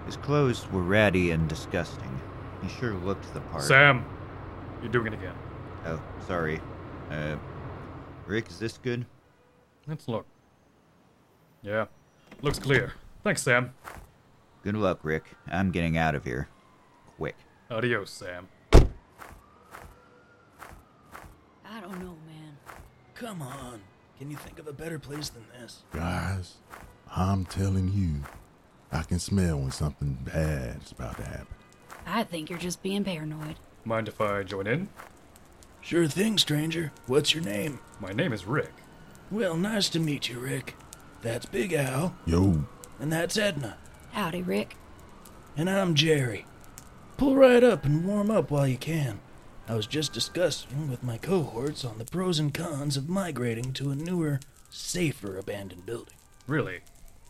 His 0.06 0.16
clothes 0.18 0.70
were 0.70 0.82
ratty 0.82 1.32
and 1.32 1.48
disgusting. 1.48 2.20
He 2.62 2.68
sure 2.68 2.94
looked 2.94 3.34
the 3.34 3.40
part. 3.40 3.64
Sam, 3.64 4.04
you're 4.80 4.92
doing 4.92 5.08
it 5.08 5.14
again. 5.14 5.34
Oh, 5.84 6.00
sorry. 6.28 6.60
Uh, 7.10 7.34
Rick, 8.26 8.48
is 8.48 8.58
this 8.58 8.78
good? 8.78 9.04
Let's 9.86 10.08
look. 10.08 10.26
Yeah, 11.62 11.86
looks 12.42 12.58
clear. 12.58 12.92
Thanks, 13.22 13.42
Sam. 13.42 13.72
Good 14.62 14.76
luck, 14.76 15.00
Rick. 15.02 15.24
I'm 15.50 15.70
getting 15.70 15.96
out 15.96 16.14
of 16.14 16.24
here. 16.24 16.48
Quick. 17.16 17.36
Adios, 17.70 18.10
Sam. 18.10 18.48
I 18.72 18.80
don't 21.80 21.98
know, 22.00 22.16
man. 22.26 22.56
Come 23.14 23.42
on. 23.42 23.80
Can 24.18 24.30
you 24.30 24.36
think 24.36 24.58
of 24.58 24.68
a 24.68 24.72
better 24.72 24.98
place 24.98 25.28
than 25.28 25.44
this? 25.58 25.82
Guys, 25.92 26.54
I'm 27.14 27.44
telling 27.44 27.92
you, 27.92 28.22
I 28.92 29.02
can 29.02 29.18
smell 29.18 29.58
when 29.58 29.70
something 29.70 30.18
bad 30.24 30.82
is 30.82 30.92
about 30.92 31.16
to 31.18 31.24
happen. 31.24 31.46
I 32.06 32.24
think 32.24 32.48
you're 32.48 32.58
just 32.58 32.82
being 32.82 33.04
paranoid. 33.04 33.56
Mind 33.84 34.08
if 34.08 34.20
I 34.20 34.42
join 34.44 34.66
in? 34.66 34.88
Sure 35.84 36.06
thing, 36.06 36.38
stranger. 36.38 36.92
What's 37.06 37.34
your 37.34 37.44
name? 37.44 37.78
My 38.00 38.10
name 38.10 38.32
is 38.32 38.46
Rick. 38.46 38.72
Well, 39.30 39.54
nice 39.54 39.90
to 39.90 40.00
meet 40.00 40.30
you, 40.30 40.38
Rick. 40.38 40.76
That's 41.20 41.44
Big 41.44 41.74
Al. 41.74 42.16
Yo. 42.24 42.64
And 42.98 43.12
that's 43.12 43.36
Edna. 43.36 43.76
Howdy, 44.12 44.40
Rick. 44.40 44.78
And 45.58 45.68
I'm 45.68 45.94
Jerry. 45.94 46.46
Pull 47.18 47.36
right 47.36 47.62
up 47.62 47.84
and 47.84 48.06
warm 48.06 48.30
up 48.30 48.50
while 48.50 48.66
you 48.66 48.78
can. 48.78 49.20
I 49.68 49.74
was 49.74 49.86
just 49.86 50.14
discussing 50.14 50.88
with 50.88 51.02
my 51.02 51.18
cohorts 51.18 51.84
on 51.84 51.98
the 51.98 52.06
pros 52.06 52.38
and 52.38 52.54
cons 52.54 52.96
of 52.96 53.10
migrating 53.10 53.74
to 53.74 53.90
a 53.90 53.94
newer, 53.94 54.40
safer 54.70 55.36
abandoned 55.36 55.84
building. 55.84 56.16
Really? 56.46 56.80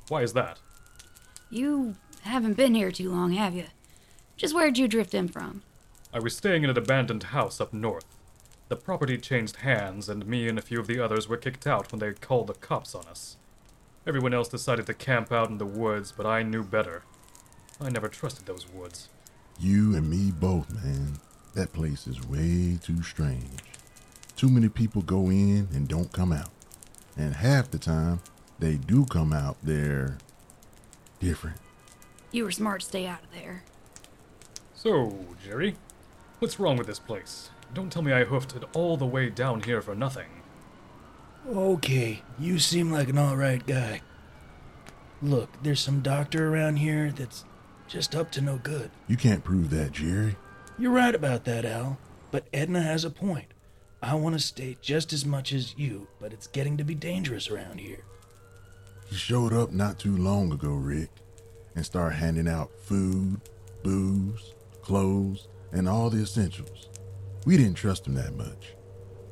Why 0.06 0.22
is 0.22 0.32
that? 0.34 0.60
You 1.50 1.96
haven't 2.22 2.56
been 2.56 2.76
here 2.76 2.92
too 2.92 3.10
long, 3.10 3.32
have 3.32 3.56
you? 3.56 3.66
Just 4.36 4.54
where'd 4.54 4.78
you 4.78 4.86
drift 4.86 5.12
in 5.12 5.26
from? 5.26 5.62
I 6.12 6.20
was 6.20 6.36
staying 6.36 6.62
in 6.62 6.70
an 6.70 6.78
abandoned 6.78 7.24
house 7.24 7.60
up 7.60 7.72
north. 7.72 8.04
The 8.68 8.76
property 8.76 9.18
changed 9.18 9.56
hands, 9.56 10.08
and 10.08 10.26
me 10.26 10.48
and 10.48 10.58
a 10.58 10.62
few 10.62 10.80
of 10.80 10.86
the 10.86 10.98
others 10.98 11.28
were 11.28 11.36
kicked 11.36 11.66
out 11.66 11.92
when 11.92 11.98
they 11.98 12.12
called 12.12 12.46
the 12.46 12.54
cops 12.54 12.94
on 12.94 13.04
us. 13.06 13.36
Everyone 14.06 14.32
else 14.32 14.48
decided 14.48 14.86
to 14.86 14.94
camp 14.94 15.30
out 15.30 15.50
in 15.50 15.58
the 15.58 15.66
woods, 15.66 16.12
but 16.12 16.26
I 16.26 16.42
knew 16.42 16.62
better. 16.62 17.02
I 17.80 17.90
never 17.90 18.08
trusted 18.08 18.46
those 18.46 18.66
woods. 18.68 19.08
You 19.60 19.94
and 19.94 20.08
me 20.08 20.30
both, 20.30 20.70
man. 20.82 21.18
That 21.54 21.72
place 21.72 22.06
is 22.06 22.26
way 22.26 22.78
too 22.82 23.02
strange. 23.02 23.60
Too 24.36 24.48
many 24.48 24.68
people 24.68 25.02
go 25.02 25.28
in 25.30 25.68
and 25.72 25.86
don't 25.86 26.12
come 26.12 26.32
out. 26.32 26.50
And 27.16 27.34
half 27.34 27.70
the 27.70 27.78
time, 27.78 28.20
they 28.58 28.74
do 28.76 29.04
come 29.04 29.32
out, 29.32 29.56
they're 29.62 30.18
different. 31.20 31.58
You 32.32 32.44
were 32.44 32.50
smart 32.50 32.80
to 32.80 32.86
stay 32.86 33.06
out 33.06 33.22
of 33.22 33.30
there. 33.32 33.62
So, 34.74 35.26
Jerry, 35.44 35.76
what's 36.40 36.58
wrong 36.58 36.76
with 36.76 36.88
this 36.88 36.98
place? 36.98 37.50
Don't 37.74 37.90
tell 37.90 38.02
me 38.02 38.12
I 38.12 38.24
hoofed 38.24 38.54
it 38.54 38.62
all 38.72 38.96
the 38.96 39.04
way 39.04 39.30
down 39.30 39.62
here 39.62 39.82
for 39.82 39.96
nothing. 39.96 40.28
Okay, 41.48 42.22
you 42.38 42.58
seem 42.60 42.90
like 42.90 43.08
an 43.08 43.18
alright 43.18 43.66
guy. 43.66 44.00
Look, 45.20 45.50
there's 45.62 45.80
some 45.80 46.00
doctor 46.00 46.48
around 46.48 46.76
here 46.76 47.10
that's 47.10 47.44
just 47.88 48.14
up 48.14 48.30
to 48.32 48.40
no 48.40 48.58
good. 48.58 48.90
You 49.08 49.16
can't 49.16 49.42
prove 49.42 49.70
that, 49.70 49.92
Jerry. 49.92 50.36
You're 50.78 50.92
right 50.92 51.14
about 51.14 51.44
that, 51.44 51.64
Al. 51.64 51.98
But 52.30 52.46
Edna 52.52 52.80
has 52.80 53.04
a 53.04 53.10
point. 53.10 53.46
I 54.00 54.14
want 54.14 54.34
to 54.34 54.40
stay 54.40 54.76
just 54.80 55.12
as 55.12 55.24
much 55.24 55.52
as 55.52 55.76
you, 55.76 56.06
but 56.20 56.32
it's 56.32 56.46
getting 56.46 56.76
to 56.76 56.84
be 56.84 56.94
dangerous 56.94 57.50
around 57.50 57.80
here. 57.80 58.04
He 59.08 59.16
showed 59.16 59.52
up 59.52 59.72
not 59.72 59.98
too 59.98 60.16
long 60.16 60.52
ago, 60.52 60.74
Rick, 60.74 61.10
and 61.74 61.84
started 61.84 62.16
handing 62.16 62.48
out 62.48 62.70
food, 62.84 63.40
booze, 63.82 64.54
clothes, 64.82 65.48
and 65.72 65.88
all 65.88 66.10
the 66.10 66.22
essentials. 66.22 66.88
We 67.44 67.56
didn't 67.56 67.74
trust 67.74 68.06
him 68.06 68.14
that 68.14 68.34
much. 68.34 68.74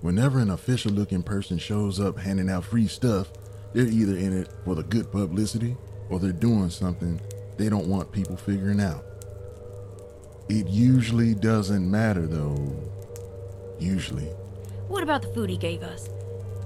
Whenever 0.03 0.38
an 0.38 0.51
official 0.51 0.92
looking 0.92 1.22
person 1.22 1.59
shows 1.59 1.98
up 1.98 2.18
handing 2.18 2.51
out 2.51 2.64
free 2.64 2.87
stuff, 2.87 3.33
they're 3.72 3.87
either 3.87 4.16
in 4.16 4.37
it 4.37 4.48
for 4.64 4.75
the 4.75 4.83
good 4.83 5.11
publicity 5.11 5.77
or 6.11 6.18
they're 6.18 6.33
doing 6.33 6.68
something 6.68 7.20
they 7.57 7.68
don't 7.68 7.87
want 7.87 8.12
people 8.12 8.37
figuring 8.37 8.81
out. 8.81 9.05
It 10.48 10.66
usually 10.66 11.35
doesn't 11.35 11.90
matter, 11.90 12.27
though. 12.27 12.77
Usually. 13.79 14.27
What 14.88 15.03
about 15.03 15.22
the 15.22 15.29
food 15.29 15.48
he 15.48 15.57
gave 15.57 15.83
us? 15.83 16.11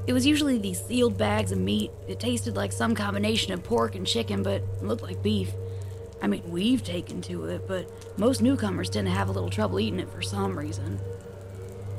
It 0.07 0.13
was 0.13 0.27
usually 0.27 0.59
these 0.59 0.83
sealed 0.83 1.19
bags 1.19 1.53
of 1.53 1.59
meat. 1.59 1.91
It 2.09 2.19
tasted 2.19 2.57
like 2.57 2.73
some 2.73 2.95
combination 2.95 3.53
of 3.53 3.63
pork 3.63 3.95
and 3.95 4.07
chicken, 4.07 4.43
but 4.43 4.63
looked 4.83 5.03
like 5.03 5.23
beef. 5.23 5.53
I 6.23 6.27
mean, 6.27 6.43
we've 6.49 6.83
taken 6.83 7.21
to 7.23 7.45
it, 7.45 7.69
but 7.69 7.89
most 8.19 8.41
newcomers 8.41 8.89
tend 8.89 9.07
to 9.07 9.13
have 9.13 9.29
a 9.29 9.33
little 9.33 9.51
trouble 9.51 9.79
eating 9.79 10.01
it 10.01 10.11
for 10.11 10.23
some 10.23 10.59
reason. 10.59 10.99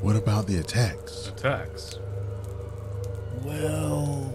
What 0.02 0.16
about 0.16 0.46
the 0.46 0.60
attacks? 0.60 1.28
Attacks? 1.30 1.98
Well, 3.44 4.32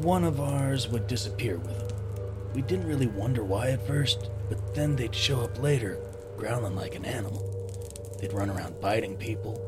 one 0.00 0.22
of 0.22 0.40
ours 0.40 0.88
would 0.88 1.06
disappear 1.08 1.58
with 1.58 1.88
them. 1.88 1.98
We 2.54 2.62
didn't 2.62 2.86
really 2.86 3.08
wonder 3.08 3.42
why 3.42 3.70
at 3.70 3.86
first, 3.86 4.30
but 4.48 4.74
then 4.74 4.94
they'd 4.94 5.14
show 5.14 5.40
up 5.40 5.60
later, 5.60 5.98
growling 6.36 6.76
like 6.76 6.94
an 6.94 7.04
animal. 7.04 7.42
They'd 8.20 8.32
run 8.32 8.50
around 8.50 8.80
biting 8.80 9.16
people, 9.16 9.60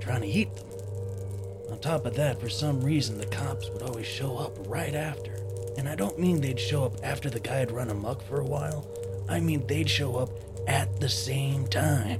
trying 0.00 0.22
to 0.22 0.26
eat 0.26 0.52
them. 0.56 0.66
On 1.70 1.78
top 1.78 2.04
of 2.04 2.16
that, 2.16 2.40
for 2.40 2.48
some 2.48 2.80
reason, 2.80 3.18
the 3.18 3.26
cops 3.26 3.70
would 3.70 3.82
always 3.82 4.06
show 4.06 4.38
up 4.38 4.56
right 4.68 4.94
after. 4.94 5.34
And 5.76 5.88
I 5.88 5.94
don't 5.94 6.18
mean 6.18 6.40
they'd 6.40 6.58
show 6.58 6.84
up 6.84 6.96
after 7.04 7.30
the 7.30 7.38
guy 7.38 7.56
had 7.56 7.70
run 7.70 7.90
amok 7.90 8.26
for 8.26 8.40
a 8.40 8.44
while. 8.44 8.88
I 9.28 9.38
mean 9.38 9.66
they'd 9.66 9.88
show 9.88 10.16
up 10.16 10.30
at 10.66 10.98
the 10.98 11.08
same 11.08 11.68
time. 11.68 12.18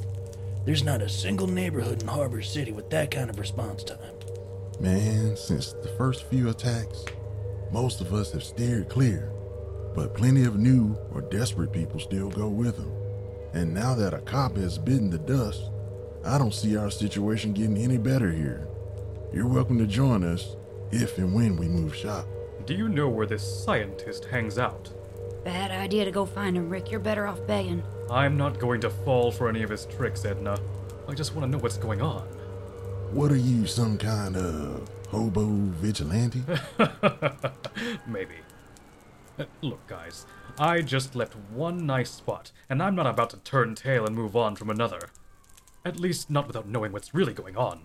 There's 0.69 0.85
not 0.85 1.01
a 1.01 1.09
single 1.09 1.47
neighborhood 1.47 2.03
in 2.03 2.09
Harbor 2.09 2.43
City 2.43 2.73
with 2.73 2.91
that 2.91 3.11
kind 3.11 3.31
of 3.31 3.39
response 3.39 3.83
time. 3.83 4.13
Man, 4.79 5.35
since 5.35 5.73
the 5.73 5.89
first 5.97 6.25
few 6.25 6.51
attacks, 6.51 7.07
most 7.73 8.03
of 8.03 8.13
us 8.13 8.33
have 8.33 8.45
steered 8.45 8.91
clear, 8.91 9.33
but 9.95 10.15
plenty 10.15 10.45
of 10.45 10.59
new 10.59 10.95
or 11.15 11.23
desperate 11.23 11.73
people 11.73 11.99
still 11.99 12.29
go 12.29 12.49
with 12.49 12.77
them. 12.77 12.93
And 13.55 13.73
now 13.73 13.95
that 13.95 14.13
a 14.13 14.19
cop 14.19 14.59
has 14.59 14.77
bitten 14.77 15.09
the 15.09 15.17
dust, 15.17 15.71
I 16.23 16.37
don't 16.37 16.53
see 16.53 16.77
our 16.77 16.91
situation 16.91 17.55
getting 17.55 17.79
any 17.79 17.97
better 17.97 18.31
here. 18.31 18.69
You're 19.33 19.49
welcome 19.49 19.79
to 19.79 19.87
join 19.87 20.23
us 20.23 20.55
if 20.93 21.17
and 21.17 21.33
when 21.33 21.57
we 21.57 21.67
move 21.67 21.97
shop. 21.97 22.27
Do 22.67 22.75
you 22.75 22.91
know 22.91 23.09
where 23.09 23.27
this 23.27 23.65
scientist 23.65 24.27
hangs 24.27 24.59
out? 24.59 24.91
Bad 25.45 25.71
idea 25.71 26.05
to 26.05 26.11
go 26.11 26.27
find 26.27 26.59
him, 26.59 26.69
Rick. 26.69 26.91
You're 26.91 27.01
better 27.01 27.27
off 27.27 27.47
begging. 27.47 27.83
I'm 28.11 28.37
not 28.37 28.59
going 28.59 28.81
to 28.83 28.91
fall 28.91 29.31
for 29.31 29.49
any 29.49 29.63
of 29.63 29.71
his 29.71 29.85
tricks, 29.87 30.25
Edna. 30.25 30.59
I 31.07 31.15
just 31.15 31.35
want 31.35 31.45
to 31.47 31.51
know 31.51 31.59
what's 31.63 31.77
going 31.77 32.01
on. 32.01 32.23
What 33.13 33.31
are 33.31 33.37
you, 33.37 33.67
some 33.67 33.99
kind 33.99 34.37
of 34.37 34.89
hobo 35.11 35.47
vigilante? 35.47 36.43
Maybe. 38.07 38.37
Uh, 39.39 39.45
Look, 39.63 39.87
guys, 39.87 40.27
I 40.59 40.81
just 40.81 41.15
left 41.15 41.35
one 41.53 41.87
nice 41.87 42.11
spot, 42.11 42.51
and 42.69 42.83
I'm 42.83 42.95
not 42.95 43.07
about 43.07 43.31
to 43.31 43.37
turn 43.39 43.75
tail 43.75 44.07
and 44.07 44.15
move 44.17 44.37
on 44.37 44.57
from 44.57 44.71
another. 44.71 45.11
At 45.85 46.01
least, 46.01 46.31
not 46.31 46.47
without 46.47 46.67
knowing 46.69 46.93
what's 46.93 47.15
really 47.15 47.35
going 47.35 47.57
on. 47.57 47.83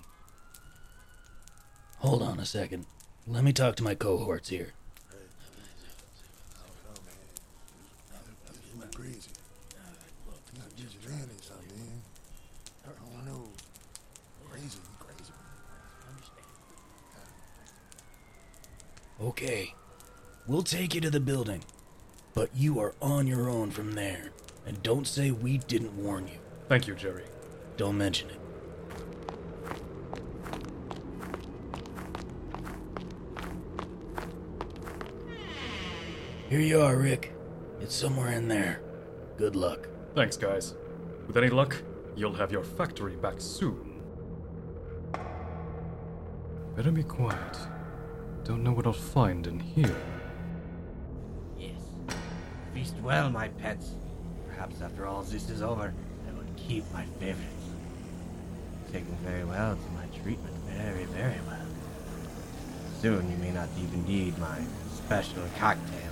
Hold 2.00 2.22
on 2.22 2.40
a 2.40 2.46
second. 2.46 2.86
Let 3.28 3.44
me 3.44 3.54
talk 3.54 3.76
to 3.78 3.84
my 3.84 3.96
cohorts 3.96 4.50
here. 4.50 4.74
Okay, 19.24 19.74
we'll 20.48 20.64
take 20.64 20.94
you 20.94 21.00
to 21.00 21.10
the 21.10 21.22
building, 21.22 21.64
but 22.34 22.50
you 22.54 22.78
are 22.82 22.94
on 23.02 23.26
your 23.26 23.50
own 23.50 23.72
from 23.72 23.94
there. 23.94 24.32
And 24.66 24.84
don't 24.84 25.08
say 25.08 25.32
we 25.32 25.60
didn't 25.60 25.96
warn 25.96 26.28
you. 26.28 26.40
Thank 26.68 26.88
you, 26.88 26.94
Jerry. 26.94 27.24
Don't 27.78 27.98
mention 27.98 28.32
it. 28.32 28.40
Here 36.50 36.60
you 36.60 36.82
are, 36.82 36.98
Rick. 36.98 37.34
It's 37.80 37.96
somewhere 37.96 38.34
in 38.34 38.50
there. 38.50 38.82
Good 39.38 39.56
luck. 39.56 39.88
Thanks, 40.16 40.36
guys. 40.36 40.74
With 41.28 41.38
any 41.38 41.50
luck, 41.50 41.82
you'll 42.18 42.34
have 42.34 42.52
your 42.52 42.64
factory 42.66 43.16
back 43.16 43.36
soon. 43.40 44.02
Better 46.76 46.92
be 46.92 47.04
quiet. 47.04 47.58
Don't 48.46 48.62
know 48.62 48.74
what 48.74 48.86
I'll 48.86 48.92
find 48.92 49.48
in 49.48 49.60
here. 49.60 49.96
Yes. 51.58 51.80
Feast 52.74 52.96
well, 53.02 53.30
my 53.30 53.48
pets. 53.48 53.92
Perhaps 54.50 54.82
after 54.82 55.06
all 55.06 55.24
this 55.24 55.50
is 55.50 55.62
over, 55.62 55.94
I 56.28 56.34
will 56.34 56.46
keep 56.58 56.84
my 56.92 57.06
favorites. 57.20 57.66
Taking 58.92 59.16
very 59.24 59.46
well 59.46 59.78
to 59.78 59.92
my 59.92 60.06
treatment, 60.22 60.54
very, 60.68 61.06
very 61.06 61.40
well. 61.48 61.66
Soon 63.02 63.32
you 63.32 63.38
may 63.38 63.52
not 63.52 63.70
even 63.82 64.06
need 64.06 64.38
my 64.38 64.60
special 64.94 65.44
cocktails. 65.58 66.04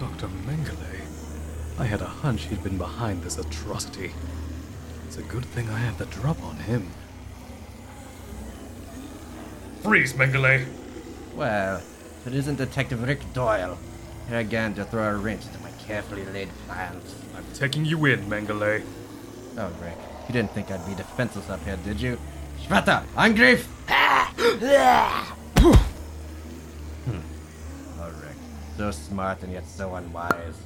Dr. 0.00 0.26
Mengele. 0.46 1.00
I 1.78 1.84
had 1.84 2.02
a 2.02 2.06
hunch 2.06 2.46
he'd 2.46 2.64
been 2.64 2.78
behind 2.78 3.22
this 3.22 3.38
atrocity. 3.38 4.10
It's 5.06 5.18
a 5.18 5.22
good 5.22 5.44
thing 5.44 5.68
I 5.70 5.78
have 5.78 5.98
the 5.98 6.06
drop 6.06 6.42
on 6.42 6.56
him. 6.56 6.90
Freeze, 9.82 10.14
Mengele! 10.14 10.66
Well, 11.40 11.78
if 11.78 12.26
it 12.26 12.34
isn't 12.34 12.56
Detective 12.56 13.02
Rick 13.02 13.20
Doyle, 13.32 13.78
here 14.28 14.40
again 14.40 14.74
to 14.74 14.84
throw 14.84 15.08
a 15.08 15.16
wrench 15.16 15.46
into 15.46 15.58
my 15.60 15.70
carefully 15.86 16.26
laid 16.26 16.50
plans. 16.66 17.14
I'm 17.34 17.46
taking 17.54 17.86
you 17.86 18.04
in, 18.04 18.28
Mengele. 18.28 18.84
Oh, 19.56 19.72
Rick, 19.82 19.96
you 20.28 20.34
didn't 20.34 20.50
think 20.50 20.70
I'd 20.70 20.86
be 20.86 20.94
defenseless 20.94 21.48
up 21.48 21.64
here, 21.64 21.78
did 21.82 21.98
you? 21.98 22.18
Shveta, 22.62 23.06
Angriff! 23.16 23.64
hmm. 27.06 27.20
Oh, 27.98 28.10
Rick, 28.22 28.36
so 28.76 28.90
smart 28.90 29.42
and 29.42 29.54
yet 29.54 29.66
so 29.66 29.94
unwise. 29.94 30.60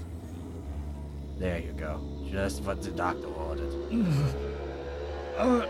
There 1.39 1.61
you 1.61 1.71
go, 1.71 2.01
just 2.33 2.63
what 2.63 2.83
the 2.83 2.91
doctor 2.91 3.29
ordered. 3.29 3.73
Uh. 5.39 5.67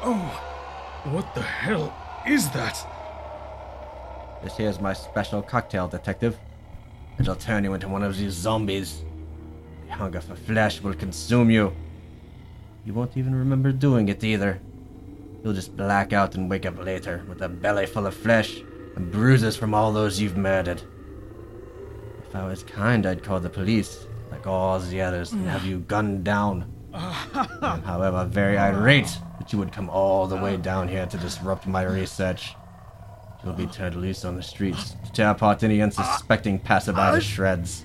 Oh. 0.00 1.00
What 1.06 1.34
the 1.34 1.42
hell 1.42 1.92
is 2.24 2.48
that? 2.50 2.86
This 4.42 4.56
here's 4.56 4.80
my 4.80 4.92
special 4.92 5.42
cocktail, 5.42 5.88
detective. 5.88 6.38
It'll 7.18 7.34
turn 7.34 7.64
you 7.64 7.74
into 7.74 7.88
one 7.88 8.02
of 8.02 8.16
these 8.16 8.34
zombies. 8.34 9.02
The 9.86 9.92
hunger 9.92 10.20
for 10.20 10.36
flesh 10.36 10.80
will 10.80 10.94
consume 10.94 11.50
you. 11.50 11.74
You 12.84 12.94
won't 12.94 13.16
even 13.16 13.34
remember 13.34 13.72
doing 13.72 14.08
it 14.08 14.22
either. 14.22 14.60
You'll 15.42 15.54
just 15.54 15.76
black 15.76 16.12
out 16.12 16.34
and 16.34 16.50
wake 16.50 16.66
up 16.66 16.78
later 16.78 17.24
with 17.28 17.40
a 17.42 17.48
belly 17.48 17.86
full 17.86 18.06
of 18.06 18.14
flesh 18.14 18.62
and 18.96 19.10
bruises 19.10 19.56
from 19.56 19.74
all 19.74 19.92
those 19.92 20.20
you've 20.20 20.36
murdered. 20.36 20.82
If 22.28 22.34
I 22.34 22.46
was 22.46 22.62
kind, 22.62 23.06
I'd 23.06 23.22
call 23.22 23.40
the 23.40 23.50
police, 23.50 24.06
like 24.30 24.46
all 24.46 24.78
the 24.78 25.00
others, 25.00 25.32
and 25.32 25.46
have 25.48 25.64
you 25.64 25.80
gunned 25.80 26.24
down. 26.24 26.72
I'm, 26.92 27.82
however, 27.82 28.24
very 28.24 28.58
irate 28.58 29.18
that 29.38 29.52
you 29.52 29.58
would 29.58 29.72
come 29.72 29.88
all 29.88 30.26
the 30.26 30.36
way 30.36 30.56
down 30.56 30.88
here 30.88 31.06
to 31.06 31.18
disrupt 31.18 31.66
my 31.66 31.82
research. 31.82 32.54
You'll 33.46 33.54
be 33.54 33.66
turned 33.68 33.94
loose 33.94 34.24
on 34.24 34.34
the 34.34 34.42
streets 34.42 34.96
to 35.04 35.12
tear 35.12 35.30
apart 35.30 35.62
any 35.62 35.80
unsuspecting 35.80 36.58
passerby 36.58 36.98
to 37.12 37.20
shreds. 37.20 37.84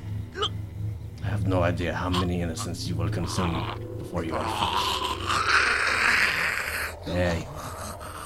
I 1.23 1.27
have 1.27 1.45
no 1.45 1.61
idea 1.61 1.93
how 1.93 2.09
many 2.09 2.41
innocents 2.41 2.87
you 2.87 2.95
will 2.95 3.09
consume 3.09 3.53
before 3.99 4.23
you 4.23 4.35
are 4.35 4.43
finished. 4.43 5.19
Hey, 7.05 7.47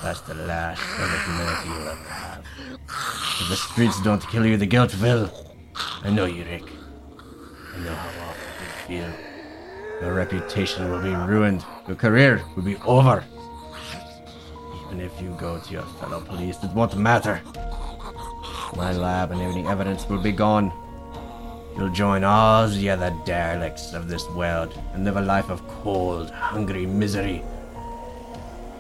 that's 0.02 0.22
the 0.22 0.36
last 0.36 0.82
of 0.82 1.12
the 1.12 1.18
humanity 1.26 1.68
you'll 1.68 1.90
ever 1.90 2.10
have. 2.10 2.46
If 3.42 3.50
the 3.50 3.58
streets 3.58 4.02
don't 4.02 4.26
kill 4.30 4.46
you, 4.46 4.56
the 4.56 4.66
guilt 4.66 4.96
will. 5.02 5.30
I 6.04 6.12
know 6.12 6.24
you, 6.24 6.46
Rick. 6.46 6.64
I 6.64 7.80
know 7.80 7.96
how 7.96 8.30
awful 8.30 8.96
you 8.96 9.02
feel. 9.02 9.12
Your 10.02 10.14
reputation 10.14 10.90
will 10.90 11.02
be 11.02 11.14
ruined. 11.14 11.66
Your 11.86 11.98
career 11.98 12.46
will 12.56 12.64
be 12.64 12.78
over. 12.86 13.26
Even 14.96 15.08
if 15.08 15.22
you 15.22 15.36
go 15.38 15.60
to 15.60 15.74
your 15.74 15.84
fellow 16.00 16.22
police, 16.22 16.56
it 16.64 16.72
won't 16.72 16.96
matter. 16.96 17.42
My 18.78 18.94
lab 18.94 19.32
and 19.32 19.42
any 19.42 19.68
evidence 19.68 20.08
will 20.08 20.22
be 20.22 20.32
gone. 20.32 20.72
You'll 21.76 21.90
join 21.90 22.24
all 22.24 22.70
the 22.70 22.90
other 22.92 23.14
derelicts 23.26 23.92
of 23.92 24.08
this 24.08 24.26
world 24.30 24.74
and 24.94 25.04
live 25.04 25.18
a 25.18 25.22
life 25.22 25.50
of 25.50 25.68
cold, 25.68 26.30
hungry 26.30 26.86
misery. 26.86 27.44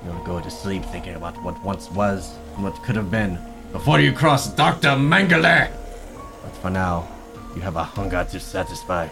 You'll 0.05 0.23
go 0.23 0.39
to 0.39 0.49
sleep 0.49 0.85
thinking 0.85 1.15
about 1.15 1.35
what 1.43 1.61
once 1.65 1.91
was 1.91 2.33
and 2.55 2.63
what 2.63 2.81
could 2.83 2.95
have 2.95 3.11
been 3.11 3.37
before 3.73 3.99
you 3.99 4.13
cross 4.13 4.47
Dr. 4.47 4.95
Mengele. 4.95 5.69
But 6.43 6.55
for 6.61 6.69
now, 6.69 7.09
you 7.57 7.61
have 7.61 7.75
a 7.75 7.83
hunger 7.83 8.25
to 8.31 8.39
satisfy. 8.39 9.09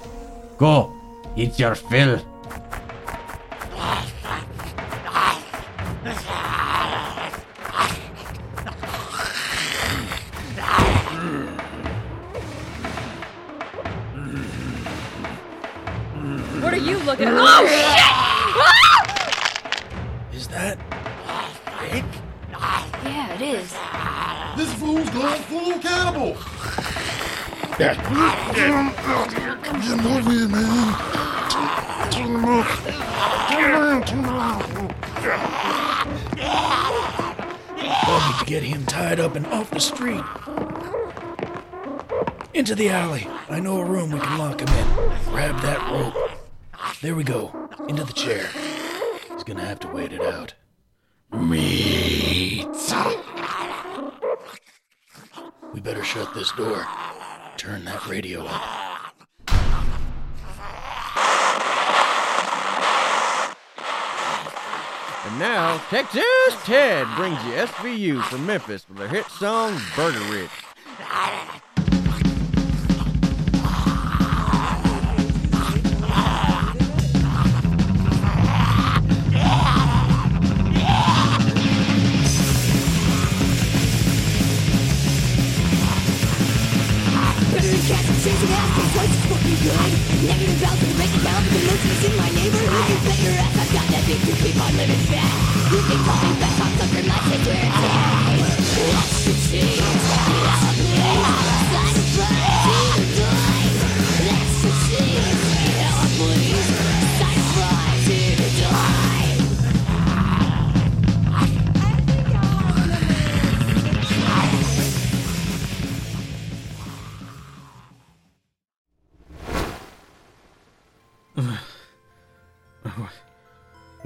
Go, 0.58 0.94
eat 1.36 1.60
your 1.60 1.76
fill. 1.76 2.24
What 17.13 17.21
are 17.21 17.26
you? 17.26 17.38
Oh, 17.38 17.67
shit! 17.67 18.02
Ah! 18.58 19.69
Is 20.34 20.47
that 20.47 20.78
Rick? 21.80 22.06
Yeah, 23.06 23.36
it 23.36 23.41
is. 23.41 23.69
This 24.58 24.73
fool's 24.80 25.10
going 25.12 25.41
full 25.43 25.78
cannibal! 25.78 26.36
Get 27.78 27.97
him 27.97 28.89
over 30.08 30.32
here, 30.32 30.47
man! 30.47 30.93
Turn 32.10 32.32
him 32.34 32.45
up! 32.45 32.67
Turn 33.52 33.71
around, 33.71 34.08
turn 34.08 34.26
around! 34.26 34.63
Well, 38.08 38.21
we 38.28 38.34
could 38.39 38.47
get 38.47 38.63
him 38.63 38.88
tied 38.88 39.19
up 39.19 39.36
and 39.36 39.45
off 39.47 39.69
the 39.69 39.80
street. 39.80 40.23
Into 42.56 42.73
the 42.73 42.89
alley. 42.89 43.28
I 43.49 43.60
know 43.60 43.82
a 43.82 43.86
room 43.86 44.10
we 44.10 44.19
can 44.19 44.39
lock 44.39 44.62
him 44.62 44.69
in. 44.69 44.88
Grab 45.26 45.62
that 45.62 45.91
rope. 45.91 46.23
There 47.04 47.16
we 47.16 47.26
go. 47.26 47.52
Into 47.89 48.06
the 48.06 48.13
chair. 48.13 48.48
He's 49.30 49.44
gonna 49.44 49.66
have 49.66 49.82
to 49.82 49.89
wait 49.89 50.13
it 50.13 50.22
out. 50.22 50.54
Meat. 51.34 52.66
We 55.74 55.82
better 55.82 56.06
shut 56.06 56.34
this 56.34 56.54
door. 56.54 56.88
Turn 57.58 57.84
that 57.84 58.08
radio 58.08 58.46
up. 58.46 59.13
And 65.26 65.39
now, 65.39 65.80
Texas 65.89 66.24
Ted 66.63 67.06
brings 67.18 67.44
you 67.44 67.52
SVU 67.52 68.24
from 68.24 68.46
Memphis 68.46 68.88
with 68.88 69.00
their 69.00 69.10
hit 69.10 69.26
song, 69.26 69.78
Burger 69.98 70.22
Rich. 70.32 70.52
And 87.84 88.00
chasing 88.24 88.48
ass, 88.48 88.96
twice 88.96 89.12
as 89.12 89.28
fucking 89.28 89.60
good. 89.60 89.76
Negative 90.24 90.56
to 90.80 90.88
break 90.96 91.12
it 91.12 91.19
down 91.19 91.43
the 91.43 91.60
notions 91.67 92.00
in 92.08 92.15
my 92.15 92.32
neighborhood. 92.32 92.88
You 92.88 92.96
bet 93.04 93.19
your 93.19 93.34
ass 93.34 93.58
I've 93.60 93.74
got 93.76 93.84
that 93.91 94.08
big 94.08 94.24
to 94.24 94.32
keep 94.39 94.56
on 94.56 94.72
living 94.78 95.04
fast. 95.12 95.36
You 95.67 95.84
can 95.84 96.00
call 96.08 96.15
me 96.24 96.32
back 96.39 96.56
on 96.63 96.72
sucker, 96.80 97.04
my 97.04 97.43
where 97.43 97.60
it's 97.60 97.84
at. 97.84 98.24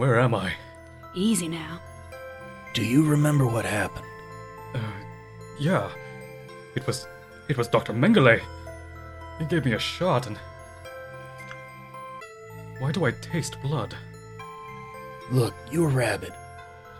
Where 0.07 0.21
am 0.21 0.33
I? 0.33 0.53
Easy 1.15 1.49
now. 1.49 1.81
Do 2.73 2.81
you 2.81 3.03
remember 3.03 3.45
what 3.45 3.65
happened? 3.65 4.05
Uh, 4.73 4.79
yeah. 5.59 5.89
It 6.75 6.87
was. 6.87 7.05
It 7.49 7.57
was 7.57 7.67
Dr. 7.67 7.91
Mengele. 7.91 8.39
He 9.37 9.43
gave 9.43 9.65
me 9.65 9.73
a 9.73 9.79
shot 9.79 10.25
and. 10.27 10.39
Why 12.79 12.93
do 12.93 13.03
I 13.03 13.11
taste 13.11 13.61
blood? 13.61 13.97
Look, 15.29 15.53
you 15.69 15.81
were 15.81 15.89
rabid. 15.89 16.31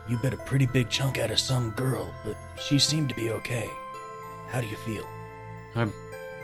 You 0.10 0.18
bit 0.18 0.34
a 0.34 0.44
pretty 0.50 0.66
big 0.66 0.90
chunk 0.90 1.18
out 1.18 1.32
of 1.32 1.40
some 1.40 1.72
girl, 1.72 2.14
but 2.26 2.36
she 2.62 2.78
seemed 2.78 3.08
to 3.08 3.16
be 3.16 3.30
okay. 3.30 3.70
How 4.50 4.60
do 4.60 4.68
you 4.68 4.76
feel? 4.76 5.08
I'm 5.76 5.94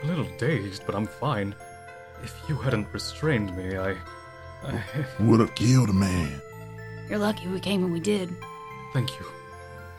a 0.02 0.06
little 0.06 0.28
dazed, 0.38 0.86
but 0.86 0.94
I'm 0.94 1.08
fine. 1.08 1.54
If 2.22 2.34
you 2.48 2.56
hadn't 2.56 2.88
restrained 2.90 3.54
me, 3.54 3.76
I. 3.76 3.98
I. 4.62 4.82
Would 5.20 5.40
have 5.40 5.54
killed 5.54 5.90
a 5.90 5.92
man. 5.92 6.40
You're 7.08 7.18
lucky 7.18 7.48
we 7.48 7.60
came 7.60 7.82
when 7.82 7.92
we 7.92 8.00
did. 8.00 8.34
Thank 8.92 9.18
you. 9.18 9.26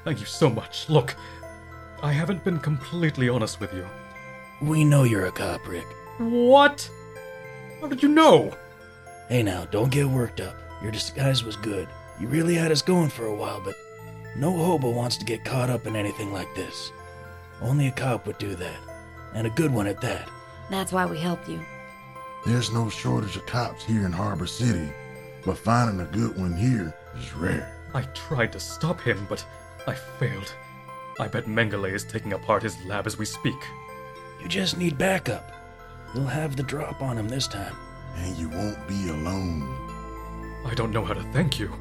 Thank 0.04 0.20
you 0.20 0.26
so 0.26 0.50
much. 0.50 0.90
Look, 0.90 1.16
I 2.02 2.12
haven't 2.12 2.44
been 2.44 2.60
completely 2.60 3.30
honest 3.30 3.60
with 3.60 3.74
you. 3.74 3.86
We 4.62 4.84
know 4.84 5.04
you're 5.04 5.26
a 5.26 5.32
cop, 5.32 5.68
Rick. 5.68 5.88
What? 6.18 6.90
How 7.82 7.88
did 7.88 8.02
you 8.02 8.10
know? 8.10 8.56
Hey 9.30 9.44
now, 9.44 9.66
don't 9.66 9.92
get 9.92 10.08
worked 10.08 10.40
up. 10.40 10.56
Your 10.82 10.92
disguise 10.92 11.44
was 11.44 11.56
good. 11.56 11.88
You 12.20 12.28
really 12.28 12.56
had 12.56 12.72
us 12.72 12.82
going 12.82 13.10
for 13.10 13.26
a 13.26 13.36
while, 13.36 13.60
but 13.60 13.76
no 14.38 14.52
hobo 14.56 14.92
wants 14.92 15.18
to 15.18 15.26
get 15.26 15.44
caught 15.44 15.70
up 15.70 15.88
in 15.88 15.96
anything 15.96 16.32
like 16.32 16.54
this. 16.56 16.92
Only 17.62 17.88
a 17.88 17.92
cop 17.92 18.28
would 18.28 18.38
do 18.38 18.56
that, 18.56 18.78
and 19.34 19.48
a 19.48 19.52
good 19.52 19.74
one 19.74 19.88
at 19.88 20.02
that. 20.02 20.30
That's 20.70 20.92
why 20.92 21.06
we 21.06 21.20
helped 21.20 21.50
you. 21.50 21.60
There's 22.46 22.72
no 22.72 22.90
shortage 22.90 23.36
of 23.36 23.46
cops 23.46 23.84
here 23.84 24.06
in 24.06 24.12
Harbor 24.12 24.46
City, 24.48 24.92
but 25.46 25.58
finding 25.58 26.02
a 26.02 26.10
good 26.12 26.38
one 26.38 26.56
here 26.56 26.94
is 27.18 27.34
rare. 27.34 27.76
I 27.94 28.02
tried 28.14 28.52
to 28.54 28.60
stop 28.60 29.00
him, 29.00 29.26
but 29.30 29.46
I 29.88 29.94
failed. 29.94 30.54
I 31.20 31.28
bet 31.28 31.46
Mengele 31.46 31.94
is 31.94 32.04
taking 32.04 32.34
apart 32.34 32.64
his 32.64 32.76
lab 32.86 33.08
as 33.08 33.18
we 33.18 33.26
speak. 33.26 33.56
You 34.42 34.48
just 34.50 34.78
need 34.78 34.98
backup. 34.98 35.52
We'll 36.14 36.26
have 36.26 36.56
the 36.56 36.64
drop 36.64 37.02
on 37.02 37.18
him 37.18 37.30
this 37.30 37.48
time. 37.48 37.76
And 38.18 38.36
you 38.38 38.50
won't 38.50 38.88
be 38.88 39.10
alone. 39.10 39.64
I 40.66 40.74
don't 40.74 40.92
know 40.92 41.06
how 41.06 41.14
to 41.14 41.24
thank 41.32 41.60
you. 41.60 41.72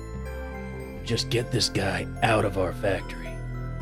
Just 1.05 1.31
get 1.31 1.51
this 1.51 1.69
guy 1.69 2.07
out 2.23 2.45
of 2.45 2.59
our 2.59 2.73
factory. 2.73 3.29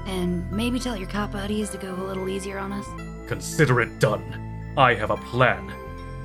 And 0.06 0.50
maybe 0.50 0.78
tell 0.78 0.96
your 0.96 1.08
cop 1.08 1.32
buddies 1.32 1.70
to 1.70 1.78
go 1.78 1.94
a 1.94 2.04
little 2.04 2.28
easier 2.28 2.58
on 2.58 2.72
us. 2.72 2.86
Consider 3.28 3.80
it 3.80 3.98
done. 3.98 4.74
I 4.76 4.94
have 4.94 5.10
a 5.10 5.16
plan. 5.16 5.72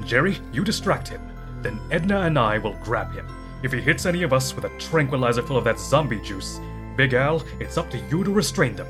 Jerry, 0.05 0.37
you 0.51 0.63
distract 0.63 1.07
him. 1.07 1.21
Then 1.61 1.79
Edna 1.91 2.21
and 2.21 2.37
I 2.37 2.57
will 2.57 2.77
grab 2.83 3.13
him. 3.13 3.27
If 3.63 3.71
he 3.73 3.81
hits 3.81 4.05
any 4.05 4.21
of 4.21 4.33
us 4.33 4.55
with 4.55 4.65
a 4.65 4.77
tranquilizer 4.77 5.41
full 5.41 5.57
of 5.57 5.63
that 5.63 5.79
zombie 5.79 6.19
juice, 6.19 6.59
Big 6.95 7.13
Al, 7.15 7.43
it's 7.59 7.77
up 7.77 7.89
to 7.89 7.97
you 7.97 8.23
to 8.23 8.31
restrain 8.31 8.75
them. 8.75 8.87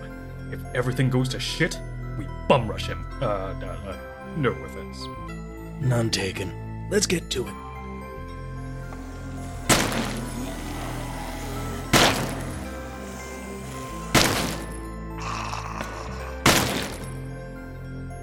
If 0.52 0.60
everything 0.76 1.10
goes 1.10 1.30
to 1.30 1.40
shit, 1.40 1.80
we 2.18 2.28
bum 2.50 2.68
rush 2.68 2.88
him. 2.88 3.06
Uh, 3.22 3.26
uh, 3.26 3.78
uh 3.88 3.98
no 4.36 4.52
offense. 4.52 5.02
None 5.80 6.10
taken. 6.10 6.88
Let's 6.90 7.06
get 7.06 7.30
to 7.30 7.48
it. 7.48 7.54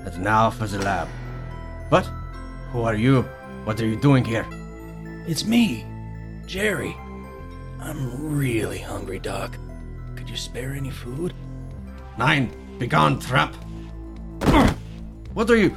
And 0.05 0.23
now 0.23 0.51
for 0.51 0.67
the 0.67 0.79
lab. 0.79 1.09
What? 1.89 2.05
Who 2.73 2.83
are 2.83 2.95
you? 2.95 3.23
What 3.65 3.81
are 3.81 3.87
you 3.87 3.97
doing 3.97 4.25
here? 4.25 4.47
It's 5.27 5.45
me, 5.45 5.87
Jerry. 6.47 6.97
I'm 7.81 8.37
really 8.37 8.79
hungry, 8.79 9.19
Doc. 9.19 9.57
Could 10.17 10.29
you 10.29 10.37
spare 10.37 10.73
any 10.73 10.91
food? 10.91 11.35
Nine, 12.19 12.51
begone, 12.79 13.19
trap. 13.19 13.55
What 15.35 15.51
are 15.51 15.57
you? 15.57 15.77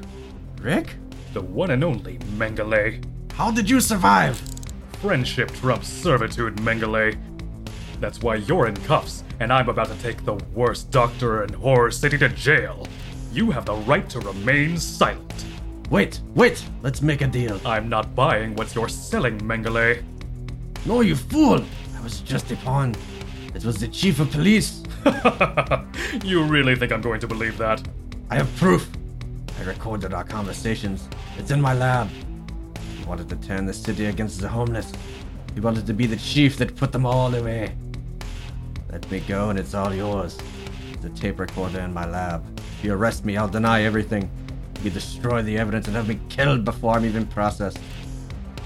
Rick? 0.62 0.95
The 1.34 1.41
one 1.41 1.71
and 1.71 1.84
only 1.84 2.17
Mengele. 2.38 3.03
How 3.34 3.51
did 3.51 3.69
you 3.69 3.80
survive? 3.80 4.41
Friendship 5.01 5.51
trumps 5.56 5.88
servitude, 5.88 6.58
Mengele. 6.58 7.17
That's 7.99 8.21
why 8.21 8.36
you're 8.36 8.67
in 8.67 8.75
cuffs, 8.75 9.23
and 9.39 9.51
I'm 9.51 9.69
about 9.69 9.88
to 9.88 9.97
take 10.01 10.23
the 10.23 10.36
worst 10.53 10.91
doctor 10.91 11.43
in 11.43 11.53
Horror 11.53 11.91
City 11.91 12.17
to 12.19 12.30
jail. 12.30 12.88
You 13.32 13.51
have 13.51 13.65
the 13.65 13.75
right 13.75 14.08
to 14.12 14.19
remain 14.19 14.77
silent. 14.77 15.45
Wait, 15.89 16.19
wait, 16.36 16.63
let's 16.84 17.01
make 17.01 17.21
a 17.21 17.27
deal. 17.27 17.60
I'm 17.65 17.89
not 17.89 18.13
buying 18.13 18.56
what 18.56 18.75
you're 18.75 18.89
selling, 18.89 19.39
Mengele. 19.39 20.03
No, 20.88 21.02
you 21.02 21.17
fool! 21.17 21.62
I 21.97 22.02
was 22.02 22.21
just 22.21 22.50
a 22.50 22.56
pawn. 22.56 22.95
It 23.54 23.65
was 23.65 23.78
the 23.78 23.89
chief 23.89 24.21
of 24.21 24.32
police. 24.32 24.84
you 26.23 26.41
really 26.43 26.78
think 26.78 26.93
I'm 26.93 27.02
going 27.02 27.19
to 27.19 27.28
believe 27.28 27.58
that? 27.58 27.86
I 28.30 28.36
have 28.36 28.56
proof. 28.56 28.89
I 29.60 29.63
recorded 29.63 30.13
our 30.13 30.23
conversations. 30.23 31.10
It's 31.38 31.52
in 31.52 31.60
my 31.60 31.73
lab. 31.73 32.10
He 32.97 33.04
wanted 33.04 33.28
to 33.28 33.36
turn 33.36 33.65
the 33.65 33.73
city 33.73 34.06
against 34.06 34.39
the 34.39 34.47
homeless. 34.47 34.93
He 35.54 35.60
wanted 35.60 35.86
to 35.88 35.93
be 35.93 36.06
the 36.06 36.15
chief 36.15 36.56
that 36.60 36.78
put 36.78 36.93
them 36.93 37.06
all 37.06 37.36
away. 37.36 37.76
Let 38.89 39.12
me 39.12 39.19
go 39.19 39.50
and 39.50 39.60
it's 39.60 39.73
all 39.73 39.93
yours. 39.93 40.38
The 41.02 41.10
tape 41.10 41.41
recorder 41.41 41.82
in 41.82 41.93
my 41.93 42.06
lab. 42.06 42.45
If 42.78 42.86
you 42.86 42.93
arrest 42.93 43.26
me, 43.26 43.36
I'll 43.36 43.50
deny 43.50 43.84
everything. 43.84 44.32
You 44.86 44.89
destroy 44.89 45.41
the 45.41 45.58
evidence 45.58 45.88
and 45.88 45.97
have 45.97 46.08
me 46.08 46.17
killed 46.30 46.63
before 46.63 46.93
I'm 46.93 47.04
even 47.04 47.28
processed. 47.28 47.80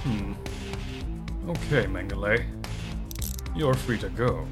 Hmm. 0.03 0.33
Okay, 1.51 1.85
Mengele. 1.85 2.45
You're 3.53 3.73
free 3.73 3.97
to 3.97 4.07
go. 4.07 4.47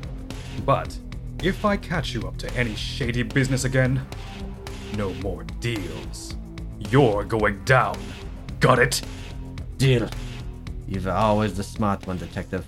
But 0.66 0.98
if 1.42 1.64
I 1.64 1.78
catch 1.78 2.14
you 2.14 2.28
up 2.28 2.36
to 2.40 2.54
any 2.56 2.76
shady 2.76 3.24
business 3.24 3.64
again, 3.64 4.06
no 4.98 5.14
more 5.14 5.46
deals. 5.62 6.36
You're 6.92 7.24
going 7.24 7.64
down. 7.64 7.98
Got 8.60 8.80
it? 8.80 9.02
Deal. 9.78 10.10
You're 10.90 11.10
always 11.14 11.56
the 11.56 11.64
smart 11.64 12.06
one, 12.06 12.18
detective. 12.18 12.66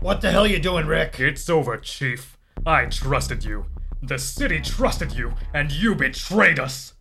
What 0.00 0.20
the 0.20 0.32
hell 0.32 0.42
are 0.42 0.48
you 0.48 0.58
doing, 0.58 0.86
Rick? 0.86 1.20
It's 1.20 1.48
over, 1.48 1.76
Chief. 1.76 2.36
I 2.66 2.86
trusted 2.86 3.44
you. 3.44 3.66
The 4.02 4.18
city 4.18 4.60
trusted 4.60 5.12
you, 5.12 5.34
and 5.54 5.70
you 5.70 5.94
betrayed 5.94 6.58
us. 6.58 6.95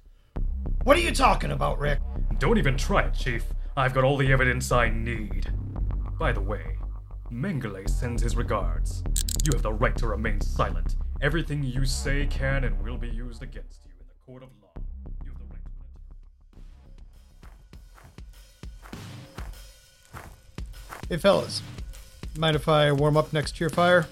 What 0.84 0.98
are 0.98 1.02
you 1.02 1.12
talking 1.12 1.52
about, 1.52 1.80
Rick? 1.80 2.00
Don't 2.40 2.58
even 2.58 2.78
try 2.78 3.04
it, 3.04 3.14
Chief. 3.14 3.44
I've 3.78 3.94
got 3.94 4.04
all 4.04 4.18
the 4.18 4.32
evidence 4.32 4.72
I 4.72 4.90
need. 4.90 5.52
By 6.18 6.32
the 6.32 6.42
way, 6.42 6.78
Mengele 7.32 7.90
sends 7.90 8.22
his 8.22 8.36
regards. 8.36 9.04
You 9.44 9.52
have 9.54 9.64
the 9.64 9.74
right 9.74 9.96
to 9.98 10.08
remain 10.08 10.42
silent. 10.42 10.96
Everything 11.22 11.64
you 11.64 11.86
say 11.86 12.28
can 12.28 12.64
and 12.64 12.82
will 12.84 12.98
be 12.98 13.10
used 13.10 13.42
against 13.44 13.86
you 13.86 13.92
in 14.00 14.06
the 14.08 14.14
court 14.26 14.44
of 14.44 14.50
law. 14.62 14.72
You 15.24 15.32
have 15.32 15.40
the 15.40 15.46
right 15.50 15.62
to 21.02 21.08
Hey, 21.10 21.18
fellas. 21.18 21.62
Mind 22.38 22.56
if 22.56 22.68
I 22.68 22.92
warm 22.92 23.18
up 23.18 23.34
next 23.34 23.56
to 23.58 23.60
your 23.60 23.70
fire? 23.70 24.08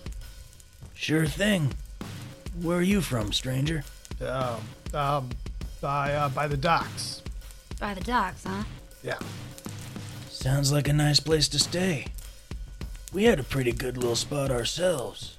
Sure 0.93 1.25
thing. 1.25 1.73
Where 2.61 2.77
are 2.77 2.81
you 2.81 3.01
from, 3.01 3.33
stranger? 3.33 3.83
Um, 4.21 4.61
um, 4.93 5.29
by, 5.83 6.13
uh, 6.13 6.29
by 6.29 6.47
the 6.47 6.55
docks. 6.55 7.21
By 7.77 7.93
the 7.93 7.99
docks, 7.99 8.45
huh? 8.45 8.63
Yeah. 9.03 9.19
Sounds 10.29 10.71
like 10.71 10.87
a 10.87 10.93
nice 10.93 11.19
place 11.19 11.49
to 11.49 11.59
stay. 11.59 12.07
We 13.11 13.25
had 13.25 13.37
a 13.37 13.43
pretty 13.43 13.73
good 13.73 13.97
little 13.97 14.15
spot 14.15 14.49
ourselves 14.49 15.37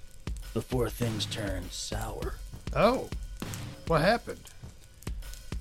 before 0.53 0.91
things 0.91 1.25
turned 1.25 1.73
sour. 1.73 2.35
Oh, 2.77 3.09
what 3.87 4.03
happened? 4.03 4.51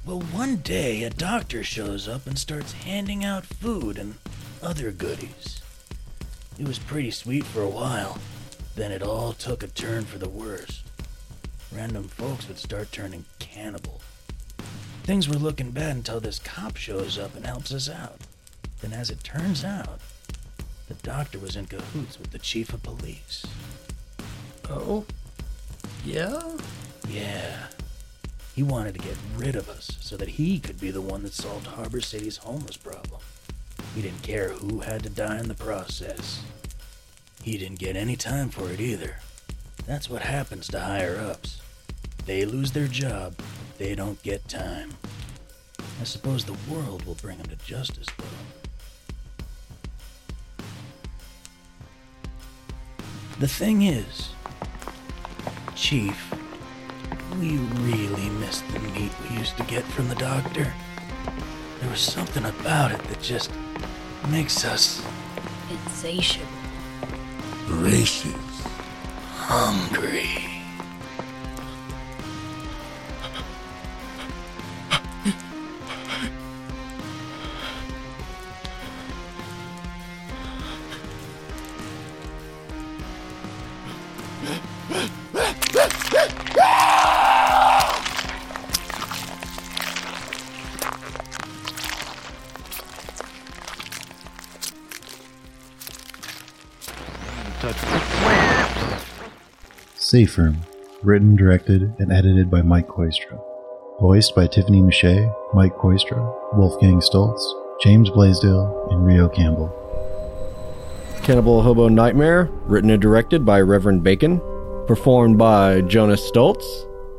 Well, 0.06 0.20
one 0.20 0.58
day 0.58 1.04
a 1.04 1.10
doctor 1.10 1.64
shows 1.64 2.10
up 2.10 2.28
and 2.28 2.38
starts 2.38 2.74
handing 2.74 3.24
out 3.24 3.46
food 3.46 3.98
and 3.98 4.16
other 4.62 4.92
goodies. 4.92 5.62
It 6.60 6.68
was 6.68 6.78
pretty 6.78 7.12
sweet 7.12 7.46
for 7.46 7.62
a 7.62 7.70
while, 7.70 8.18
then 8.76 8.92
it 8.92 9.02
all 9.02 9.32
took 9.32 9.64
a 9.64 9.68
turn 9.68 10.04
for 10.04 10.18
the 10.18 10.28
worse. 10.28 10.84
Random 11.72 12.10
folks 12.10 12.50
would 12.50 12.58
start 12.58 12.92
turning 12.92 13.24
cannibal. 13.40 14.02
Things 15.04 15.28
were 15.28 15.36
looking 15.36 15.72
bad 15.72 15.98
until 15.98 16.22
this 16.22 16.40
cop 16.40 16.78
shows 16.78 17.20
up 17.20 17.36
and 17.36 17.46
helps 17.46 17.74
us 17.74 17.90
out. 17.90 18.20
Then, 18.80 18.94
as 18.94 19.10
it 19.10 19.22
turns 19.22 19.66
out, 19.66 20.00
the 20.88 20.94
doctor 20.96 21.40
was 21.40 21.58
in 21.58 21.66
cahoots 21.66 22.18
with 22.18 22.32
the 22.32 22.40
chief 22.40 22.74
of 22.74 22.84
police. 22.84 23.46
Oh? 24.70 25.06
Yeah? 26.06 26.42
Yeah. 27.10 27.68
He 28.56 28.64
wanted 28.64 28.94
to 28.94 29.02
get 29.02 29.18
rid 29.36 29.58
of 29.58 29.68
us 29.68 29.98
so 30.00 30.16
that 30.16 30.30
he 30.30 30.58
could 30.58 30.80
be 30.80 30.90
the 30.90 31.02
one 31.02 31.24
that 31.24 31.34
solved 31.34 31.68
Harbor 31.68 32.00
City's 32.00 32.38
homeless 32.38 32.78
problem. 32.78 33.20
He 33.96 34.02
didn't 34.02 34.24
care 34.24 34.50
who 34.50 34.80
had 34.80 35.04
to 35.04 35.10
die 35.10 35.38
in 35.38 35.50
the 35.50 35.54
process. 35.54 36.42
He 37.42 37.58
didn't 37.58 37.80
get 37.80 37.98
any 37.98 38.16
time 38.16 38.50
for 38.50 38.70
it 38.70 38.80
either. 38.80 39.18
That's 39.86 40.10
what 40.10 40.22
happens 40.22 40.70
to 40.70 40.80
higher 40.80 41.18
ups. 41.18 41.60
They 42.26 42.46
lose 42.46 42.72
their 42.72 42.88
job, 42.88 43.36
they 43.78 43.96
don't 43.96 44.22
get 44.24 44.48
time. 44.48 44.92
I 46.02 46.04
suppose 46.04 46.46
the 46.46 46.58
world 46.72 47.06
will 47.06 47.16
bring 47.16 47.38
them 47.38 47.48
to 47.48 47.56
justice, 47.66 48.08
though. 48.18 48.26
The 53.40 53.48
thing 53.48 53.84
is, 53.84 54.30
Chief, 55.76 56.34
we 57.40 57.58
really 57.58 58.30
missed 58.40 58.64
the 58.72 58.80
meat 58.80 59.12
we 59.30 59.38
used 59.38 59.58
to 59.58 59.64
get 59.64 59.84
from 59.84 60.08
the 60.08 60.16
doctor. 60.16 60.72
There 61.82 61.90
was 61.90 62.00
something 62.00 62.46
about 62.46 62.92
it 62.92 63.04
that 63.04 63.22
just 63.22 63.52
makes 64.30 64.64
us 64.64 65.04
Insatiable. 65.70 66.48
Gracious. 67.66 68.34
hungry. 69.36 70.53
Safe 99.96 100.38
Room, 100.38 100.58
written, 101.02 101.38
directed, 101.38 101.96
and 101.98 102.12
edited 102.12 102.52
by 102.52 102.62
Mike 102.62 102.90
Kooistra. 102.90 103.42
Voiced 104.02 104.36
by 104.36 104.48
Tiffany 104.48 104.82
Miche, 104.82 105.32
Mike 105.54 105.74
Kooistra, 105.78 106.58
Wolfgang 106.58 107.00
Stoltz, 107.00 107.42
James 107.82 108.10
Blaisdell, 108.10 108.90
and 108.92 109.06
Rio 109.06 109.30
Campbell. 109.30 109.72
Cannibal 111.24 111.62
Hobo 111.62 111.88
Nightmare, 111.88 112.50
written 112.66 112.90
and 112.90 113.02
directed 113.02 113.46
by 113.46 113.62
Reverend 113.62 114.04
Bacon. 114.04 114.42
Performed 114.86 115.38
by 115.38 115.80
Jonas 115.82 116.30
Stoltz, 116.30 116.66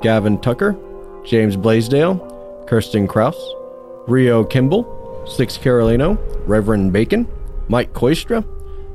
Gavin 0.03 0.39
Tucker, 0.43 0.77
James 1.25 1.57
Blaisdell, 1.57 2.65
Kirsten 2.69 3.09
Kraus, 3.09 3.55
Rio 4.07 4.45
Kimball, 4.45 5.25
Six 5.27 5.57
Carolino, 5.57 6.19
Reverend 6.47 6.93
Bacon, 6.93 7.27
Mike 7.69 7.95
Kooistra, 7.95 8.45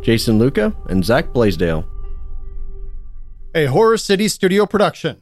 Jason 0.02 0.40
Luca, 0.40 0.74
and 0.88 1.04
Zach 1.04 1.34
Blaisdell. 1.34 1.86
A 3.54 3.66
Horror 3.66 3.98
City 3.98 4.28
studio 4.28 4.66
production. 4.66 5.22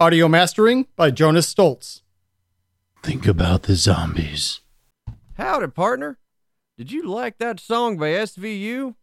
Audio 0.00 0.28
mastering 0.28 0.86
by 0.96 1.10
Jonas 1.10 1.52
Stoltz. 1.52 2.02
Think 3.02 3.26
about 3.26 3.62
the 3.64 3.74
zombies. 3.74 4.60
Howdy, 5.34 5.68
partner. 5.68 6.18
Did 6.76 6.92
you 6.92 7.08
like 7.08 7.38
that 7.38 7.60
song 7.60 7.96
by 7.96 8.08
SVU? 8.08 8.94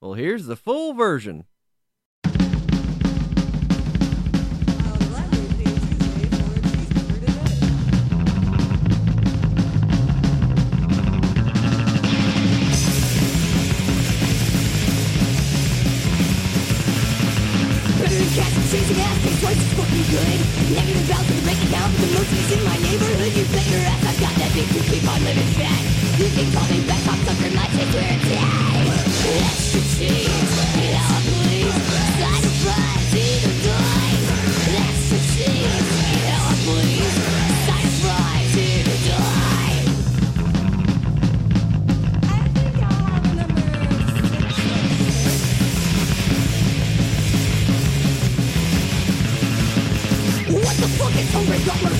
Well, 0.00 0.14
here's 0.14 0.46
the 0.46 0.56
full 0.56 0.92
version. 0.92 1.44
Toxic 18.88 19.04
ass, 19.04 19.22
big 19.22 19.38
twice, 19.40 19.60
it's 19.60 19.72
fucking 19.76 20.06
good. 20.08 20.40
Negative 20.72 21.08
bounce 21.10 21.28
with 21.28 21.44
breaking 21.44 21.70
down 21.70 21.92
The 21.92 22.08
most 22.08 22.32
mercies 22.32 22.56
in 22.56 22.64
my 22.64 22.76
neighborhood 22.80 23.36
You 23.36 23.44
bet 23.52 23.68
your 23.68 23.80
ass 23.84 24.00
I've 24.00 24.20
got 24.20 24.32
that 24.40 24.50
big 24.56 24.64
to 24.64 24.80
keep 24.80 25.04
on 25.04 25.20
living 25.24 25.44
fat 25.60 25.82
You 26.16 26.24
think 26.32 26.48
calling 26.56 26.86
back 26.88 27.04
on 27.04 27.18
sucker 27.28 27.52
My 27.52 27.66
taste 27.68 27.92
where 27.92 28.16
it's 28.16 28.32
at 28.32 28.88
Let's 29.44 29.72
proceed. 29.72 30.32
Now 30.88 31.20
please. 31.20 31.68
Side 32.16 32.44
of 32.48 32.54
front. 32.64 33.07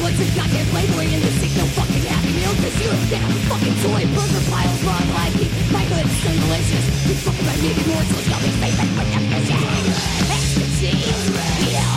it's 0.08 0.20
a 0.20 0.26
goddamn 0.34 0.66
playboy 0.72 1.04
and 1.04 1.22
this 1.22 1.42
ain't 1.44 1.56
no 1.56 1.66
fucking 1.76 2.04
happy 2.08 2.32
meal 2.32 2.54
Cause 2.56 2.76
you 2.80 2.88
get 3.12 3.20
a 3.20 3.28
fucking 3.48 3.76
toy. 3.84 4.02
Burger 4.16 4.44
piles 4.48 4.80
not 4.84 5.04
like 5.12 5.34
me 5.36 5.46
My 5.72 5.84
good's 5.84 6.16
so 6.24 6.30
delicious. 6.32 6.84
You 7.08 7.14
fucking 7.24 7.46
my 7.46 7.56
meat 7.60 7.76
more 7.86 8.02
so 8.08 8.16
it's 8.16 8.28
got 8.28 8.40
me 8.42 8.50
favorite 8.56 8.92
But 8.96 9.06
I'm 9.12 9.24
just 9.28 9.50
hanging 9.52 9.96
Yeah. 11.72 11.87